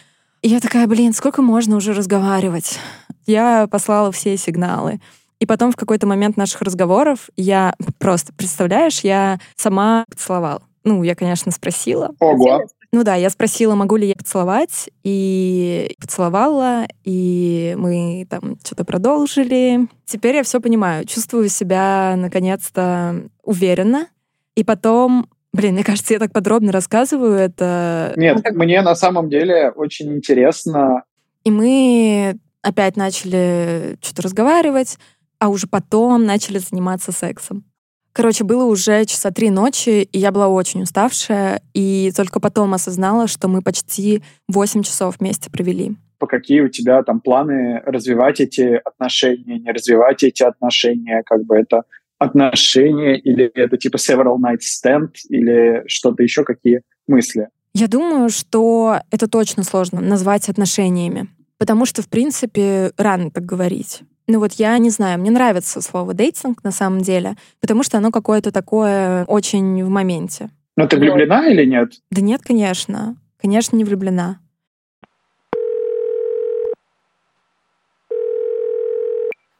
И 0.41 0.49
я 0.49 0.61
такая, 0.61 0.87
блин, 0.87 1.13
сколько 1.13 1.43
можно 1.43 1.77
уже 1.77 1.93
разговаривать? 1.93 2.79
Я 3.27 3.69
послала 3.71 4.13
все 4.13 4.39
сигналы. 4.39 5.01
И 5.41 5.47
потом 5.47 5.73
в 5.73 5.77
какой-то 5.77 6.07
момент 6.07 6.37
наших 6.37 6.63
разговоров 6.63 7.31
я 7.37 7.75
просто, 7.99 8.33
представляешь, 8.33 9.01
я 9.01 9.39
сама 9.57 10.05
поцеловала. 10.11 10.63
Ну, 10.85 11.03
я, 11.03 11.15
конечно, 11.15 11.53
спросила. 11.53 12.15
Ого. 12.19 12.65
Ну 12.91 13.05
да, 13.05 13.15
я 13.17 13.29
спросила, 13.29 13.75
могу 13.75 13.97
ли 13.97 14.09
я 14.09 14.15
поцеловать, 14.15 14.89
и 15.05 15.95
поцеловала, 16.01 16.87
и 17.05 17.75
мы 17.79 18.27
там 18.31 18.57
что-то 18.65 18.85
продолжили. 18.85 19.89
Теперь 20.07 20.37
я 20.37 20.43
все 20.43 20.61
понимаю, 20.61 21.05
чувствую 21.05 21.51
себя 21.51 22.15
наконец-то 22.17 23.29
уверенно. 23.43 24.09
И 24.55 24.65
потом 24.65 25.29
Блин, 25.53 25.75
мне 25.75 25.83
кажется, 25.83 26.13
я 26.13 26.21
так 26.21 26.31
подробно 26.31 26.73
рассказываю 26.73 27.35
это. 27.35 28.13
Нет, 28.17 28.37
ну, 28.45 28.59
мне 28.59 28.83
на 28.83 28.95
самом 28.95 29.31
деле 29.31 29.71
очень 29.71 30.15
интересно. 30.15 31.05
И 31.43 31.51
мы 31.51 32.39
опять 32.63 32.97
начали 32.97 33.97
что-то 34.03 34.23
разговаривать, 34.23 34.99
а 35.39 35.49
уже 35.49 35.67
потом 35.67 36.25
начали 36.25 36.59
заниматься 36.59 37.13
сексом. 37.13 37.65
Короче, 38.13 38.43
было 38.43 38.65
уже 38.65 39.05
часа 39.05 39.31
три 39.31 39.49
ночи, 39.49 40.03
и 40.03 40.19
я 40.19 40.33
была 40.33 40.49
очень 40.49 40.83
уставшая, 40.83 41.63
и 41.73 42.11
только 42.17 42.41
потом 42.41 42.75
осознала, 42.75 43.29
что 43.29 43.47
мы 43.47 43.63
почти 43.63 44.23
восемь 44.49 44.83
часов 44.83 45.17
вместе 45.21 45.51
провели. 45.51 45.93
По 46.19 46.27
какие 46.27 46.63
у 46.63 46.69
тебя 46.69 47.03
там 47.05 47.21
планы 47.21 47.81
развивать 47.87 48.41
эти 48.41 48.81
отношения, 48.85 49.61
не 49.61 49.71
развивать 49.71 50.25
эти 50.25 50.43
отношения, 50.43 51.23
как 51.25 51.45
бы 51.45 51.57
это 51.57 51.83
отношения, 52.19 53.17
или 53.17 53.45
это 53.55 53.77
типа 53.77 53.99
several 53.99 54.37
night 54.39 54.63
stand, 54.63 55.11
или 55.29 55.85
что-то 55.87 56.25
еще, 56.25 56.43
какие 56.43 56.83
мысли? 57.07 57.49
Я 57.73 57.87
думаю, 57.87 58.31
что 58.31 59.01
это 59.13 59.29
точно 59.29 59.63
сложно 59.63 60.01
назвать 60.01 60.49
отношениями, 60.49 61.29
потому 61.59 61.87
что, 61.87 62.03
в 62.03 62.09
принципе, 62.09 62.91
рано 62.97 63.31
так 63.31 63.45
говорить. 63.45 64.01
Ну 64.31 64.41
вот 64.41 64.53
я 64.53 64.77
не 64.77 64.91
знаю, 64.91 65.19
мне 65.19 65.31
нравится 65.31 65.81
слово 65.81 66.13
дейтинг 66.13 66.63
на 66.63 66.71
самом 66.71 67.01
деле, 67.01 67.37
потому 67.61 67.83
что 67.83 67.97
оно 67.97 68.11
какое-то 68.11 68.53
такое 68.53 69.25
очень 69.25 69.83
в 69.83 69.89
моменте. 69.89 70.51
Но 70.77 70.87
ты 70.87 70.99
влюблена 70.99 71.49
или 71.49 71.65
нет? 71.65 71.95
Да 72.11 72.21
нет, 72.21 72.43
конечно. 72.43 73.17
Конечно, 73.41 73.75
не 73.77 73.85
влюблена. 73.85 74.39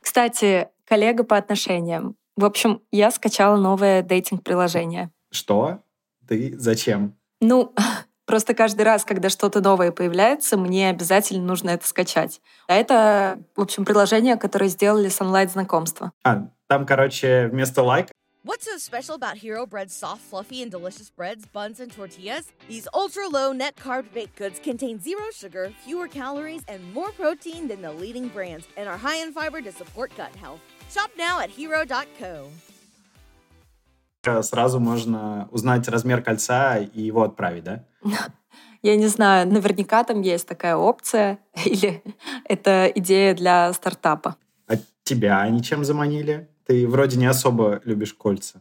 Кстати, 0.03 0.69
коллега 0.85 1.25
по 1.25 1.39
отношениям. 1.39 2.17
В 2.37 2.45
общем, 2.45 2.83
я 2.93 3.11
скачала 3.11 3.57
новое 3.57 4.03
дейтинг-приложение. 4.03 5.11
Что? 5.31 5.79
Ты 6.29 6.55
зачем? 6.59 7.15
Ну, 7.41 7.73
просто 8.29 8.55
каждый 8.55 8.83
раз, 8.83 9.05
когда 9.05 9.31
что-то 9.31 9.61
новое 9.61 9.91
появляется, 9.91 10.57
мне 10.57 10.91
обязательно 10.91 11.45
нужно 11.45 11.71
это 11.71 11.89
скачать. 11.89 12.41
А 12.69 12.75
это, 12.75 13.41
в 13.57 13.63
общем, 13.63 13.85
приложение, 13.85 14.37
которое 14.37 14.69
сделали 14.69 15.09
с 15.09 15.21
онлайн-знакомства. 15.21 16.13
А, 16.23 16.47
там, 16.69 16.87
короче, 16.87 17.49
вместо 17.49 17.83
лайка 17.83 18.13
What's 18.45 18.65
so 18.65 18.79
special 18.79 19.15
about 19.15 19.37
Hero 19.37 19.67
Bread's 19.67 19.93
soft, 19.93 20.23
fluffy, 20.23 20.63
and 20.63 20.71
delicious 20.71 21.11
breads, 21.11 21.45
buns, 21.53 21.81
and 21.81 21.93
tortillas? 21.93 22.51
These 22.67 22.89
ultra 22.95 23.29
low 23.29 23.53
net 23.53 23.77
carb 23.77 24.05
baked 24.15 24.37
goods 24.37 24.59
contain 24.59 25.01
zero 25.01 25.25
sugar, 25.35 25.73
fewer 25.85 26.09
calories, 26.09 26.63
and 26.67 26.81
more 26.95 27.11
protein 27.11 27.69
than 27.69 27.83
the 27.83 27.93
leading 27.93 28.29
brands, 28.29 28.67
and 28.77 28.89
are 28.89 28.97
high 28.97 29.17
in 29.17 29.33
fiber 29.33 29.61
to 29.61 29.73
support 29.73 30.13
gut 30.17 30.35
health. 30.37 30.61
Shop 30.89 31.11
now 31.19 31.41
at 31.41 31.51
hero.co. 31.51 32.49
Сразу 34.43 34.81
можно 34.81 35.49
узнать 35.51 35.89
размер 35.89 36.23
кольца 36.23 36.79
и 36.79 37.03
его 37.03 37.23
отправить, 37.23 37.65
да? 37.65 37.85
Я 38.83 38.97
не 38.97 39.09
знаю, 39.09 39.49
наверняка 39.49 40.05
там 40.05 40.21
есть 40.21 40.47
такая 40.47 40.77
опция, 40.77 41.39
или 41.65 42.03
это 42.45 42.87
идея 42.95 43.35
для 43.35 43.73
стартапа. 43.73 44.37
А 44.67 44.75
тебя 45.03 45.41
они 45.41 45.63
чем 45.63 45.85
заманили? 45.85 46.49
Ты 46.67 46.87
вроде 46.87 47.19
не 47.19 47.27
особо 47.27 47.81
любишь 47.85 48.15
кольца. 48.15 48.61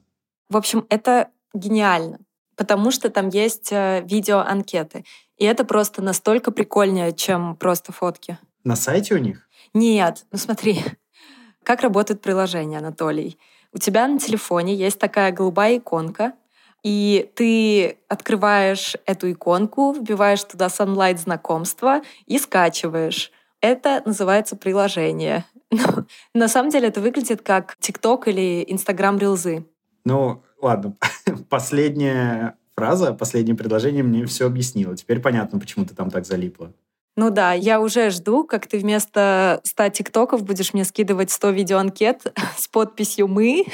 В 0.50 0.58
общем, 0.58 0.86
это 0.90 1.30
гениально, 1.54 2.20
потому 2.56 2.92
что 2.92 3.10
там 3.10 3.30
есть 3.30 3.72
э, 3.72 4.04
видеоанкеты. 4.06 5.04
И 5.38 5.46
это 5.46 5.66
просто 5.66 6.02
настолько 6.02 6.52
прикольнее, 6.52 7.12
чем 7.12 7.56
просто 7.56 7.92
фотки. 7.92 8.38
На 8.64 8.76
сайте 8.76 9.14
у 9.14 9.18
них? 9.18 9.48
Нет, 9.74 10.26
ну 10.32 10.38
смотри, 10.38 10.80
как 11.64 11.82
работает 11.82 12.22
приложение, 12.22 12.80
Анатолий? 12.80 13.38
У 13.78 13.80
тебя 13.80 14.08
на 14.08 14.18
телефоне 14.18 14.74
есть 14.74 14.98
такая 14.98 15.32
голубая 15.32 15.78
иконка, 15.78 16.34
и 16.82 17.30
ты 17.36 18.00
открываешь 18.08 18.96
эту 19.06 19.32
иконку, 19.32 19.94
вбиваешь 19.94 20.44
туда 20.46 20.66
Sunlight 20.66 21.18
знакомства 21.18 22.02
и 22.26 22.40
скачиваешь. 22.40 23.32
Это 23.62 24.02
называется 24.04 24.56
приложение. 24.56 25.46
На 26.34 26.48
самом 26.48 26.72
деле 26.72 26.88
это 26.88 27.02
выглядит 27.02 27.44
как 27.44 27.78
TikTok 27.80 28.24
или 28.26 28.66
Instagram 28.68 29.20
рилзы. 29.20 29.64
Ну, 30.06 30.42
ладно. 30.60 30.98
Последняя 31.48 32.56
фраза, 32.76 33.14
последнее 33.14 33.56
предложение 33.56 34.02
мне 34.02 34.26
все 34.26 34.48
объяснило. 34.48 34.98
Теперь 34.98 35.20
понятно, 35.20 35.60
почему 35.60 35.86
ты 35.86 35.94
там 35.94 36.10
так 36.10 36.26
залипла. 36.26 36.74
Ну 37.18 37.32
да, 37.32 37.54
я 37.54 37.82
уже 37.82 38.12
жду, 38.12 38.44
как 38.44 38.68
ты 38.68 38.78
вместо 38.78 39.60
100 39.64 39.90
тиктоков 39.90 40.44
будешь 40.44 40.76
мне 40.76 40.86
скидывать 40.86 41.32
100 41.32 41.50
видеоанкет 41.50 42.32
с 42.58 42.68
подписью 42.68 43.28
«Мы». 43.28 43.66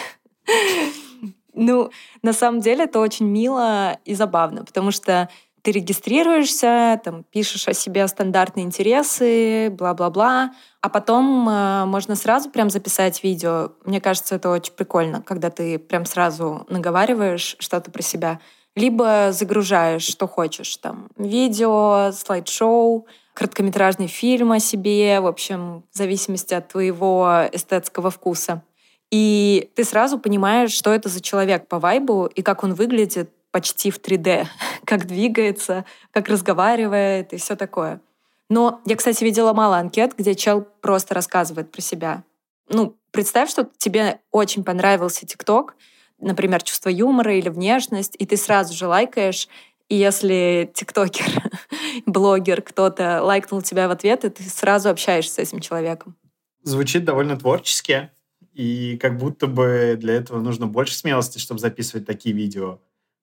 Ну, 1.53 1.91
на 2.23 2.33
самом 2.33 2.61
деле 2.61 2.85
это 2.85 2.99
очень 2.99 3.27
мило 3.27 3.99
и 4.05 4.15
забавно, 4.15 4.63
потому 4.63 4.91
что 4.91 5.29
ты 5.61 5.71
регистрируешься, 5.71 6.99
там, 7.03 7.23
пишешь 7.23 7.67
о 7.67 7.73
себе 7.73 8.07
стандартные 8.07 8.65
интересы, 8.65 9.69
бла-бла-бла, 9.69 10.53
а 10.81 10.89
потом 10.89 11.47
э, 11.47 11.85
можно 11.85 12.15
сразу 12.15 12.49
прям 12.49 12.69
записать 12.69 13.23
видео. 13.23 13.71
Мне 13.85 14.01
кажется, 14.01 14.35
это 14.35 14.49
очень 14.49 14.73
прикольно, 14.73 15.21
когда 15.21 15.49
ты 15.49 15.77
прям 15.79 16.05
сразу 16.05 16.65
наговариваешь 16.69 17.55
что-то 17.59 17.91
про 17.91 18.01
себя. 18.01 18.39
Либо 18.75 19.29
загружаешь, 19.31 20.03
что 20.03 20.27
хочешь, 20.27 20.75
там, 20.77 21.07
видео, 21.17 22.11
слайд-шоу, 22.11 23.05
короткометражный 23.33 24.07
фильм 24.07 24.51
о 24.51 24.59
себе, 24.59 25.19
в 25.19 25.27
общем, 25.27 25.83
в 25.91 25.97
зависимости 25.97 26.53
от 26.53 26.67
твоего 26.69 27.47
эстетского 27.51 28.09
вкуса. 28.09 28.63
И 29.11 29.69
ты 29.75 29.83
сразу 29.83 30.19
понимаешь, 30.19 30.71
что 30.71 30.91
это 30.91 31.09
за 31.09 31.21
человек 31.21 31.67
по 31.67 31.79
вайбу 31.79 32.25
и 32.25 32.41
как 32.41 32.63
он 32.63 32.73
выглядит 32.73 33.31
почти 33.51 33.91
в 33.91 33.99
3D, 33.99 34.47
как 34.85 35.05
двигается, 35.05 35.85
как 36.11 36.29
разговаривает 36.29 37.33
и 37.33 37.37
все 37.37 37.55
такое. 37.55 38.01
Но 38.49 38.81
я, 38.85 38.95
кстати, 38.95 39.23
видела 39.23 39.53
мало 39.53 39.77
анкет, 39.77 40.15
где 40.17 40.35
чел 40.35 40.67
просто 40.81 41.13
рассказывает 41.13 41.71
про 41.71 41.81
себя. 41.81 42.23
Ну, 42.69 42.95
представь, 43.11 43.49
что 43.49 43.69
тебе 43.77 44.19
очень 44.31 44.63
понравился 44.63 45.25
ТикТок, 45.25 45.75
например, 46.19 46.61
чувство 46.63 46.89
юмора 46.89 47.35
или 47.35 47.49
внешность, 47.49 48.15
и 48.17 48.25
ты 48.25 48.37
сразу 48.37 48.73
же 48.73 48.87
лайкаешь, 48.87 49.47
И 49.93 49.95
если 49.95 50.71
тиктокер, 50.73 51.51
блогер, 52.07 52.63
кто-то 52.63 53.21
лайкнул 53.21 53.61
тебя 53.61 53.87
в 53.87 53.91
ответ, 53.91 54.25
и 54.25 54.29
ты 54.29 54.41
сразу 54.41 54.89
общаешься 54.89 55.35
с 55.35 55.37
этим 55.37 55.59
человеком. 55.59 56.15
Звучит 56.63 57.05
довольно 57.05 57.37
творчески, 57.37 58.09
и 58.53 58.97
как 58.97 59.19
будто 59.19 59.45
бы 59.45 59.95
для 59.99 60.15
этого 60.15 60.39
нужно 60.39 60.65
больше 60.65 60.95
смелости, 60.95 61.37
чтобы 61.37 61.59
записывать 61.59 62.07
такие 62.07 62.33
видео. 62.33 62.79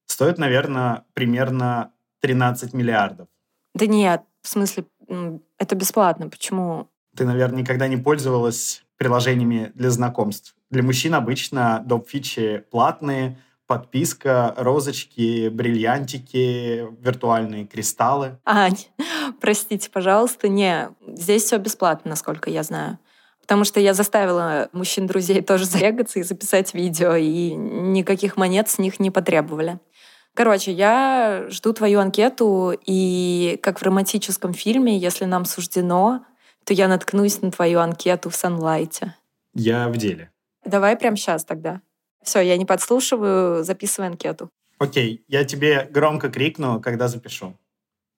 Стоит, 0.06 0.38
наверное, 0.38 1.02
примерно 1.12 1.92
13 2.20 2.72
миллиардов. 2.72 3.26
Да 3.74 3.86
нет, 3.86 4.22
в 4.40 4.48
смысле, 4.48 4.84
это 5.58 5.74
бесплатно. 5.74 6.28
Почему? 6.28 6.88
Ты, 7.16 7.24
наверное, 7.24 7.62
никогда 7.62 7.88
не 7.88 7.96
пользовалась 7.96 8.84
приложениями 8.96 9.72
для 9.74 9.90
знакомств. 9.90 10.54
Для 10.70 10.84
мужчин 10.84 11.16
обычно 11.16 11.82
доп-фичи 11.84 12.64
платные, 12.70 13.40
подписка, 13.70 14.52
розочки, 14.56 15.48
бриллиантики, 15.48 16.88
виртуальные 17.00 17.68
кристаллы. 17.68 18.36
Ань, 18.44 18.88
простите, 19.40 19.88
пожалуйста, 19.90 20.48
не, 20.48 20.88
здесь 21.06 21.44
все 21.44 21.56
бесплатно, 21.58 22.08
насколько 22.10 22.50
я 22.50 22.64
знаю. 22.64 22.98
Потому 23.40 23.62
что 23.62 23.78
я 23.78 23.94
заставила 23.94 24.68
мужчин-друзей 24.72 25.40
тоже 25.42 25.66
зарегаться 25.66 26.18
и 26.18 26.24
записать 26.24 26.74
видео, 26.74 27.14
и 27.14 27.52
никаких 27.52 28.36
монет 28.36 28.68
с 28.68 28.80
них 28.80 28.98
не 28.98 29.12
потребовали. 29.12 29.78
Короче, 30.34 30.72
я 30.72 31.44
жду 31.48 31.72
твою 31.72 32.00
анкету, 32.00 32.76
и 32.84 33.56
как 33.62 33.78
в 33.78 33.84
романтическом 33.84 34.52
фильме, 34.52 34.98
если 34.98 35.26
нам 35.26 35.44
суждено, 35.44 36.24
то 36.64 36.74
я 36.74 36.88
наткнусь 36.88 37.40
на 37.40 37.52
твою 37.52 37.78
анкету 37.78 38.30
в 38.30 38.34
Санлайте. 38.34 39.14
Я 39.54 39.88
в 39.88 39.96
деле. 39.96 40.32
Давай 40.64 40.96
прямо 40.96 41.16
сейчас 41.16 41.44
тогда. 41.44 41.82
Все, 42.22 42.40
я 42.40 42.56
не 42.56 42.64
подслушиваю, 42.64 43.64
записывай 43.64 44.08
анкету. 44.08 44.50
Окей, 44.78 45.24
я 45.28 45.44
тебе 45.44 45.88
громко 45.90 46.30
крикну, 46.30 46.80
когда 46.80 47.08
запишу. 47.08 47.58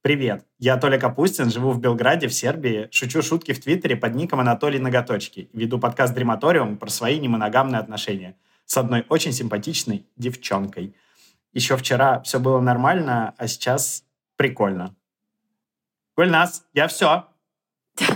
Привет, 0.03 0.45
я 0.59 0.77
Толя 0.77 0.99
Капустин, 0.99 1.51
живу 1.51 1.71
в 1.71 1.81
Белграде, 1.81 2.27
в 2.27 2.35
Сербии, 2.35 2.89
шучу 2.91 3.23
шутки 3.23 3.53
в 3.53 3.63
Твиттере 3.63 3.97
под 3.97 4.17
ником 4.17 4.41
Анатолий 4.41 4.81
Ноготочки, 4.81 5.49
веду 5.53 5.79
подкаст 5.79 6.13
«Дрематориум» 6.13 6.77
про 6.77 6.91
свои 6.91 7.21
немоногамные 7.21 7.79
отношения 7.79 8.37
с 8.65 8.77
одной 8.77 9.07
очень 9.09 9.33
симпатичной 9.33 10.07
девчонкой. 10.17 10.97
Еще 11.53 11.77
вчера 11.77 12.21
все 12.23 12.41
было 12.41 12.61
нормально, 12.61 13.35
а 13.39 13.47
сейчас 13.47 14.05
прикольно. 14.37 14.97
Гульнас, 16.17 16.65
я 16.73 16.89
все. 16.89 17.29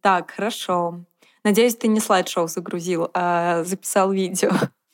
Так, 0.00 0.30
хорошо. 0.30 1.04
Надеюсь, 1.48 1.76
ты 1.76 1.88
не 1.88 1.98
слайд-шоу 1.98 2.46
загрузил, 2.46 3.08
а 3.14 3.64
записал 3.64 4.12
видео. 4.12 4.50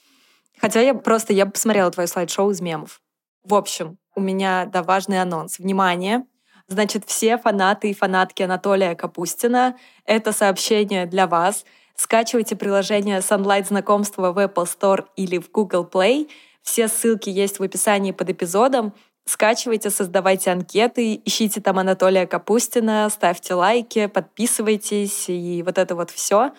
Хотя 0.60 0.80
я 0.82 0.94
просто, 0.94 1.32
я 1.32 1.46
посмотрела 1.46 1.90
твое 1.90 2.06
слайд-шоу 2.06 2.52
из 2.52 2.60
мемов. 2.60 3.00
В 3.42 3.54
общем, 3.56 3.98
у 4.14 4.20
меня, 4.20 4.64
да, 4.66 4.84
важный 4.84 5.20
анонс. 5.20 5.58
Внимание! 5.58 6.24
Значит, 6.68 7.06
все 7.06 7.38
фанаты 7.38 7.90
и 7.90 7.92
фанатки 7.92 8.44
Анатолия 8.44 8.94
Капустина, 8.94 9.76
это 10.04 10.30
сообщение 10.30 11.06
для 11.06 11.26
вас. 11.26 11.64
Скачивайте 11.96 12.54
приложение 12.54 13.18
Sunlight 13.18 13.66
знакомства 13.66 14.30
в 14.30 14.38
Apple 14.38 14.66
Store 14.66 15.06
или 15.16 15.38
в 15.38 15.50
Google 15.50 15.84
Play. 15.84 16.30
Все 16.62 16.86
ссылки 16.86 17.30
есть 17.30 17.58
в 17.58 17.64
описании 17.64 18.12
под 18.12 18.30
эпизодом. 18.30 18.94
Скачивайте, 19.26 19.88
создавайте 19.88 20.50
анкеты, 20.50 21.20
ищите 21.24 21.60
там 21.62 21.78
Анатолия 21.78 22.26
Капустина, 22.26 23.08
ставьте 23.10 23.54
лайки, 23.54 24.06
подписывайтесь 24.06 25.28
и 25.28 25.62
вот 25.64 25.78
это 25.78 25.94
вот 25.94 26.10
все. 26.10 26.52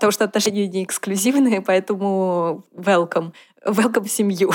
Потому 0.00 0.12
что 0.12 0.24
отношения 0.24 0.66
не 0.66 0.84
эксклюзивные, 0.84 1.60
поэтому 1.60 2.64
welcome. 2.74 3.34
Welcome 3.66 4.08
семью. 4.08 4.50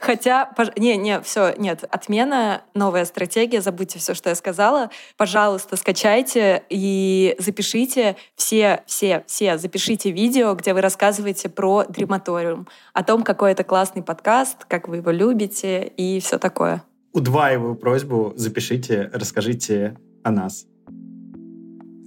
Хотя, 0.00 0.52
не, 0.76 0.96
не, 0.96 1.20
все, 1.20 1.54
нет, 1.56 1.84
отмена, 1.88 2.62
новая 2.74 3.04
стратегия, 3.04 3.60
забудьте 3.60 4.00
все, 4.00 4.14
что 4.14 4.30
я 4.30 4.34
сказала. 4.34 4.90
Пожалуйста, 5.16 5.76
скачайте 5.76 6.64
и 6.70 7.36
запишите 7.38 8.16
все, 8.34 8.82
все, 8.86 9.22
все, 9.28 9.58
запишите 9.58 10.10
видео, 10.10 10.54
где 10.54 10.74
вы 10.74 10.80
рассказываете 10.80 11.48
про 11.48 11.84
Дрематориум, 11.84 12.66
о 12.92 13.04
том, 13.04 13.22
какой 13.22 13.52
это 13.52 13.62
классный 13.62 14.02
подкаст, 14.02 14.64
как 14.64 14.88
вы 14.88 14.96
его 14.96 15.12
любите 15.12 15.84
и 15.84 16.18
все 16.18 16.40
такое. 16.40 16.82
Удваиваю 17.12 17.76
просьбу, 17.76 18.32
запишите, 18.34 19.08
расскажите 19.12 19.96
о 20.24 20.32
нас. 20.32 20.66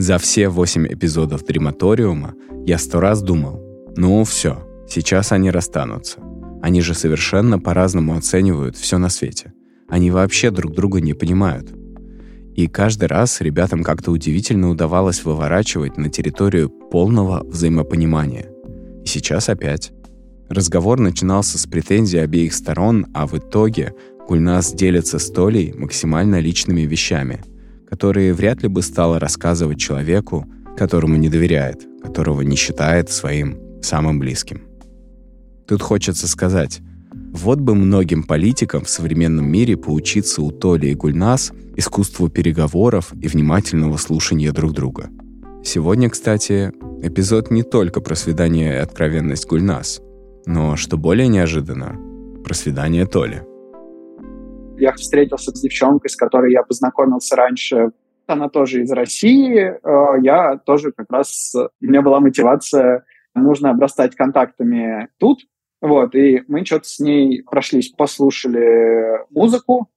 За 0.04 0.18
все 0.18 0.50
восемь 0.50 0.86
эпизодов 0.86 1.46
Дрематориума 1.46 2.34
я 2.66 2.78
сто 2.78 3.00
раз 3.00 3.22
думал, 3.22 3.64
ну 3.96 4.26
все, 4.26 4.62
сейчас 4.86 5.32
они 5.32 5.50
расстанутся. 5.50 6.20
Они 6.62 6.82
же 6.82 6.94
совершенно 6.94 7.58
по-разному 7.58 8.18
оценивают 8.18 8.76
все 8.76 8.98
на 8.98 9.08
свете. 9.08 9.54
Они 9.88 10.12
вообще 10.12 10.52
друг 10.52 10.74
друга 10.74 11.00
не 11.00 11.14
понимают. 11.14 11.74
И 12.54 12.68
каждый 12.68 13.06
раз 13.06 13.40
ребятам 13.40 13.82
как-то 13.82 14.12
удивительно 14.12 14.70
удавалось 14.70 15.24
выворачивать 15.24 15.96
на 15.96 16.10
территорию 16.10 16.70
полного 16.70 17.42
взаимопонимания. 17.46 18.52
И 19.06 19.08
сейчас 19.08 19.48
опять. 19.48 19.94
Разговор 20.50 21.00
начинался 21.00 21.58
с 21.58 21.66
претензий 21.66 22.18
обеих 22.18 22.54
сторон, 22.54 23.06
а 23.14 23.26
в 23.26 23.38
итоге 23.38 23.94
Гульнас 24.28 24.74
делится 24.74 25.18
с 25.18 25.32
Толей 25.32 25.72
максимально 25.72 26.42
личными 26.42 26.82
вещами– 26.82 27.42
которые 27.94 28.34
вряд 28.34 28.64
ли 28.64 28.70
бы 28.70 28.82
стала 28.82 29.20
рассказывать 29.20 29.80
человеку, 29.80 30.48
которому 30.76 31.16
не 31.16 31.30
доверяет, 31.30 31.86
которого 32.02 32.42
не 32.42 32.56
считает 32.56 33.12
своим 33.12 33.60
самым 33.84 34.18
близким. 34.18 34.64
Тут 35.68 35.84
хочется 35.84 36.28
сказать, 36.28 36.82
вот 37.34 37.60
бы 37.60 37.76
многим 37.76 38.24
политикам 38.24 38.84
в 38.84 38.90
современном 38.90 39.46
мире 39.46 39.78
поучиться 39.78 40.42
у 40.42 40.50
Толи 40.50 40.88
и 40.88 40.96
Гульнас 40.96 41.52
искусству 41.76 42.30
переговоров 42.30 43.14
и 43.22 43.28
внимательного 43.28 43.98
слушания 43.98 44.52
друг 44.52 44.74
друга. 44.74 45.12
Сегодня, 45.64 46.10
кстати, 46.10 46.72
эпизод 47.04 47.52
не 47.52 47.62
только 47.62 48.02
про 48.02 48.16
свидание 48.16 48.74
и 48.74 48.78
откровенность 48.78 49.46
Гульнас, 49.46 50.02
но, 50.48 50.76
что 50.78 50.98
более 50.98 51.28
неожиданно, 51.28 51.96
про 52.44 52.56
свидание 52.56 53.06
Толи. 53.06 53.44
Я 54.78 54.92
встретился 54.94 55.52
с 55.52 55.62
девчонкой, 55.62 56.10
с 56.10 56.16
которой 56.16 56.52
я 56.52 56.64
познакомился 56.64 57.36
раньше. 57.36 57.92
Она 58.28 58.50
тоже 58.50 58.82
из 58.82 58.92
России. 58.92 59.60
Э, 59.60 60.22
я 60.22 60.58
тоже 60.58 60.92
как 60.92 61.12
раз... 61.12 61.54
У 61.56 61.86
меня 61.86 62.02
была 62.02 62.20
мотивация, 62.20 63.06
нужно 63.36 63.70
обрастать 63.70 64.16
контактами 64.16 65.10
тут. 65.20 65.42
Вот, 65.82 66.16
и 66.16 66.44
мы 66.48 66.66
что-то 66.66 66.88
с 66.88 67.00
ней 67.00 67.44
прошлись, 67.44 67.90
послушали 67.90 69.20
музыку, 69.30 69.90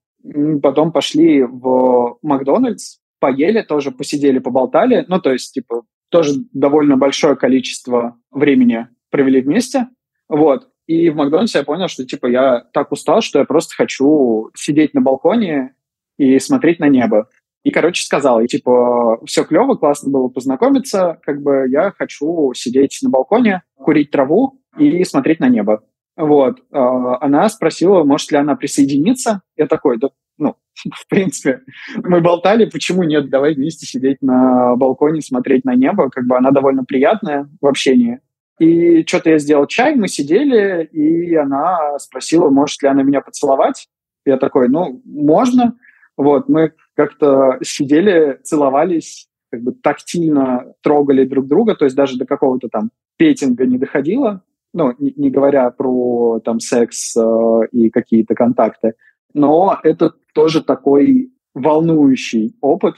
потом 0.60 0.90
пошли 0.90 1.44
в 1.44 2.18
Макдональдс, 2.22 2.98
поели 3.20 3.62
тоже, 3.62 3.92
посидели, 3.92 4.40
поболтали. 4.40 5.04
Ну, 5.06 5.20
то 5.20 5.32
есть, 5.32 5.54
типа, 5.54 5.84
тоже 6.10 6.32
довольно 6.52 6.96
большое 6.96 7.36
количество 7.36 8.18
времени 8.32 8.88
провели 9.10 9.40
вместе. 9.40 9.88
Вот. 10.28 10.68
И 10.86 11.10
в 11.10 11.16
Макдональдсе 11.16 11.58
я 11.58 11.64
понял, 11.64 11.88
что 11.88 12.04
типа 12.04 12.26
я 12.26 12.64
так 12.72 12.92
устал, 12.92 13.20
что 13.20 13.38
я 13.38 13.44
просто 13.44 13.74
хочу 13.74 14.50
сидеть 14.54 14.94
на 14.94 15.00
балконе 15.00 15.74
и 16.16 16.38
смотреть 16.38 16.78
на 16.78 16.88
небо. 16.88 17.28
И, 17.64 17.70
короче, 17.72 18.04
сказал, 18.04 18.40
и, 18.40 18.46
типа, 18.46 19.18
все 19.26 19.42
клево, 19.42 19.74
классно 19.74 20.08
было 20.08 20.28
познакомиться, 20.28 21.18
как 21.22 21.42
бы 21.42 21.66
я 21.68 21.90
хочу 21.90 22.52
сидеть 22.54 23.00
на 23.02 23.10
балконе, 23.10 23.62
курить 23.74 24.12
траву 24.12 24.60
и 24.78 25.02
смотреть 25.02 25.40
на 25.40 25.48
небо. 25.48 25.82
Вот. 26.16 26.60
А, 26.70 27.20
она 27.20 27.48
спросила, 27.48 28.04
может 28.04 28.30
ли 28.30 28.38
она 28.38 28.54
присоединиться. 28.54 29.42
Я 29.56 29.66
такой, 29.66 29.98
да, 29.98 30.10
ну, 30.38 30.54
в 30.94 31.08
принципе, 31.08 31.62
мы 31.96 32.20
болтали, 32.20 32.66
почему 32.66 33.02
нет, 33.02 33.30
давай 33.30 33.54
вместе 33.54 33.84
сидеть 33.84 34.22
на 34.22 34.76
балконе, 34.76 35.20
смотреть 35.20 35.64
на 35.64 35.74
небо. 35.74 36.08
Как 36.08 36.24
бы 36.24 36.36
она 36.36 36.52
довольно 36.52 36.84
приятная 36.84 37.48
в 37.60 37.66
общении. 37.66 38.20
И 38.58 39.04
что-то 39.06 39.30
я 39.30 39.38
сделал 39.38 39.66
чай, 39.66 39.94
мы 39.94 40.08
сидели, 40.08 40.84
и 40.84 41.34
она 41.34 41.98
спросила, 41.98 42.48
может 42.48 42.82
ли 42.82 42.88
она 42.88 43.02
меня 43.02 43.20
поцеловать. 43.20 43.88
Я 44.24 44.38
такой, 44.38 44.68
ну, 44.68 45.02
можно. 45.04 45.76
Вот, 46.16 46.48
мы 46.48 46.72
как-то 46.94 47.58
сидели, 47.62 48.40
целовались, 48.42 49.28
как 49.50 49.62
бы 49.62 49.72
тактильно 49.72 50.72
трогали 50.82 51.24
друг 51.24 51.46
друга, 51.46 51.74
то 51.74 51.84
есть 51.84 51.96
даже 51.96 52.18
до 52.18 52.24
какого-то 52.24 52.68
там 52.68 52.90
петинга 53.18 53.66
не 53.66 53.78
доходило, 53.78 54.42
ну, 54.72 54.94
не, 54.98 55.30
говоря 55.30 55.70
про 55.70 56.40
там 56.40 56.60
секс 56.60 57.16
э, 57.16 57.60
и 57.72 57.90
какие-то 57.90 58.34
контакты. 58.34 58.94
Но 59.32 59.78
это 59.82 60.12
тоже 60.34 60.62
такой 60.62 61.32
волнующий 61.54 62.56
опыт. 62.60 62.96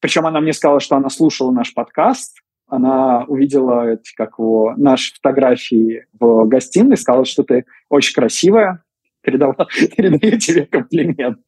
Причем 0.00 0.26
она 0.26 0.40
мне 0.40 0.52
сказала, 0.52 0.80
что 0.80 0.96
она 0.96 1.08
слушала 1.08 1.50
наш 1.50 1.74
подкаст, 1.74 2.38
она 2.66 3.24
увидела 3.26 3.98
как 4.16 4.38
его, 4.38 4.74
наши 4.76 5.14
фотографии 5.14 6.06
в 6.18 6.46
гостиной, 6.46 6.96
сказала, 6.96 7.24
что 7.24 7.42
ты 7.42 7.64
очень 7.88 8.14
красивая, 8.14 8.82
передала, 9.22 9.54
передаю 9.96 10.38
тебе 10.38 10.66
комплимент. 10.66 11.38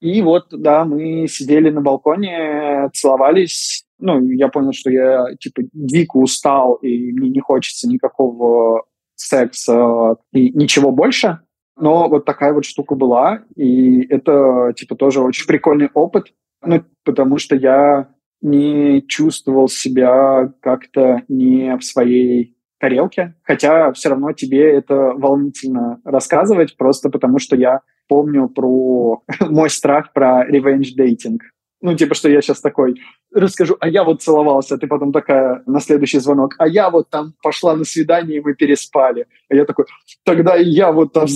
И 0.00 0.22
вот, 0.22 0.46
да, 0.50 0.84
мы 0.84 1.26
сидели 1.26 1.70
на 1.70 1.80
балконе, 1.80 2.88
целовались. 2.94 3.84
Ну, 3.98 4.22
я 4.28 4.48
понял, 4.48 4.72
что 4.72 4.90
я, 4.90 5.26
типа, 5.40 5.62
дико 5.72 6.18
устал, 6.18 6.74
и 6.74 7.12
мне 7.12 7.30
не 7.30 7.40
хочется 7.40 7.88
никакого 7.88 8.84
секса 9.16 10.16
и 10.32 10.50
ничего 10.52 10.92
больше. 10.92 11.40
Но 11.76 12.08
вот 12.08 12.24
такая 12.24 12.52
вот 12.52 12.64
штука 12.64 12.94
была, 12.94 13.42
и 13.56 14.02
это, 14.06 14.72
типа, 14.76 14.94
тоже 14.94 15.20
очень 15.20 15.46
прикольный 15.46 15.90
опыт, 15.94 16.32
ну, 16.62 16.82
потому 17.04 17.38
что 17.38 17.54
я 17.54 18.08
не 18.40 19.02
чувствовал 19.06 19.68
себя 19.68 20.52
как-то 20.60 21.22
не 21.28 21.76
в 21.76 21.82
своей 21.82 22.56
тарелке, 22.78 23.34
хотя 23.42 23.92
все 23.92 24.10
равно 24.10 24.32
тебе 24.32 24.72
это 24.72 25.12
волнительно 25.16 26.00
рассказывать, 26.04 26.76
просто 26.76 27.10
потому 27.10 27.38
что 27.38 27.56
я 27.56 27.80
помню 28.08 28.48
про 28.48 29.22
мой 29.40 29.70
страх 29.70 30.12
про 30.12 30.48
revenge 30.48 30.96
dating. 30.98 31.38
Ну, 31.80 31.94
типа, 31.94 32.14
что 32.14 32.28
я 32.28 32.40
сейчас 32.40 32.60
такой 32.60 33.00
расскажу, 33.32 33.76
а 33.78 33.88
я 33.88 34.02
вот 34.02 34.22
целовался, 34.22 34.74
а 34.74 34.78
ты 34.78 34.88
потом 34.88 35.12
такая 35.12 35.62
на 35.66 35.80
следующий 35.80 36.18
звонок, 36.18 36.56
а 36.58 36.66
я 36.66 36.90
вот 36.90 37.08
там 37.08 37.34
пошла 37.40 37.76
на 37.76 37.84
свидание, 37.84 38.38
и 38.38 38.40
мы 38.40 38.54
переспали. 38.54 39.26
А 39.48 39.54
я 39.54 39.64
такой, 39.64 39.84
тогда 40.24 40.56
я 40.56 40.90
вот 40.90 41.12
там... 41.12 41.26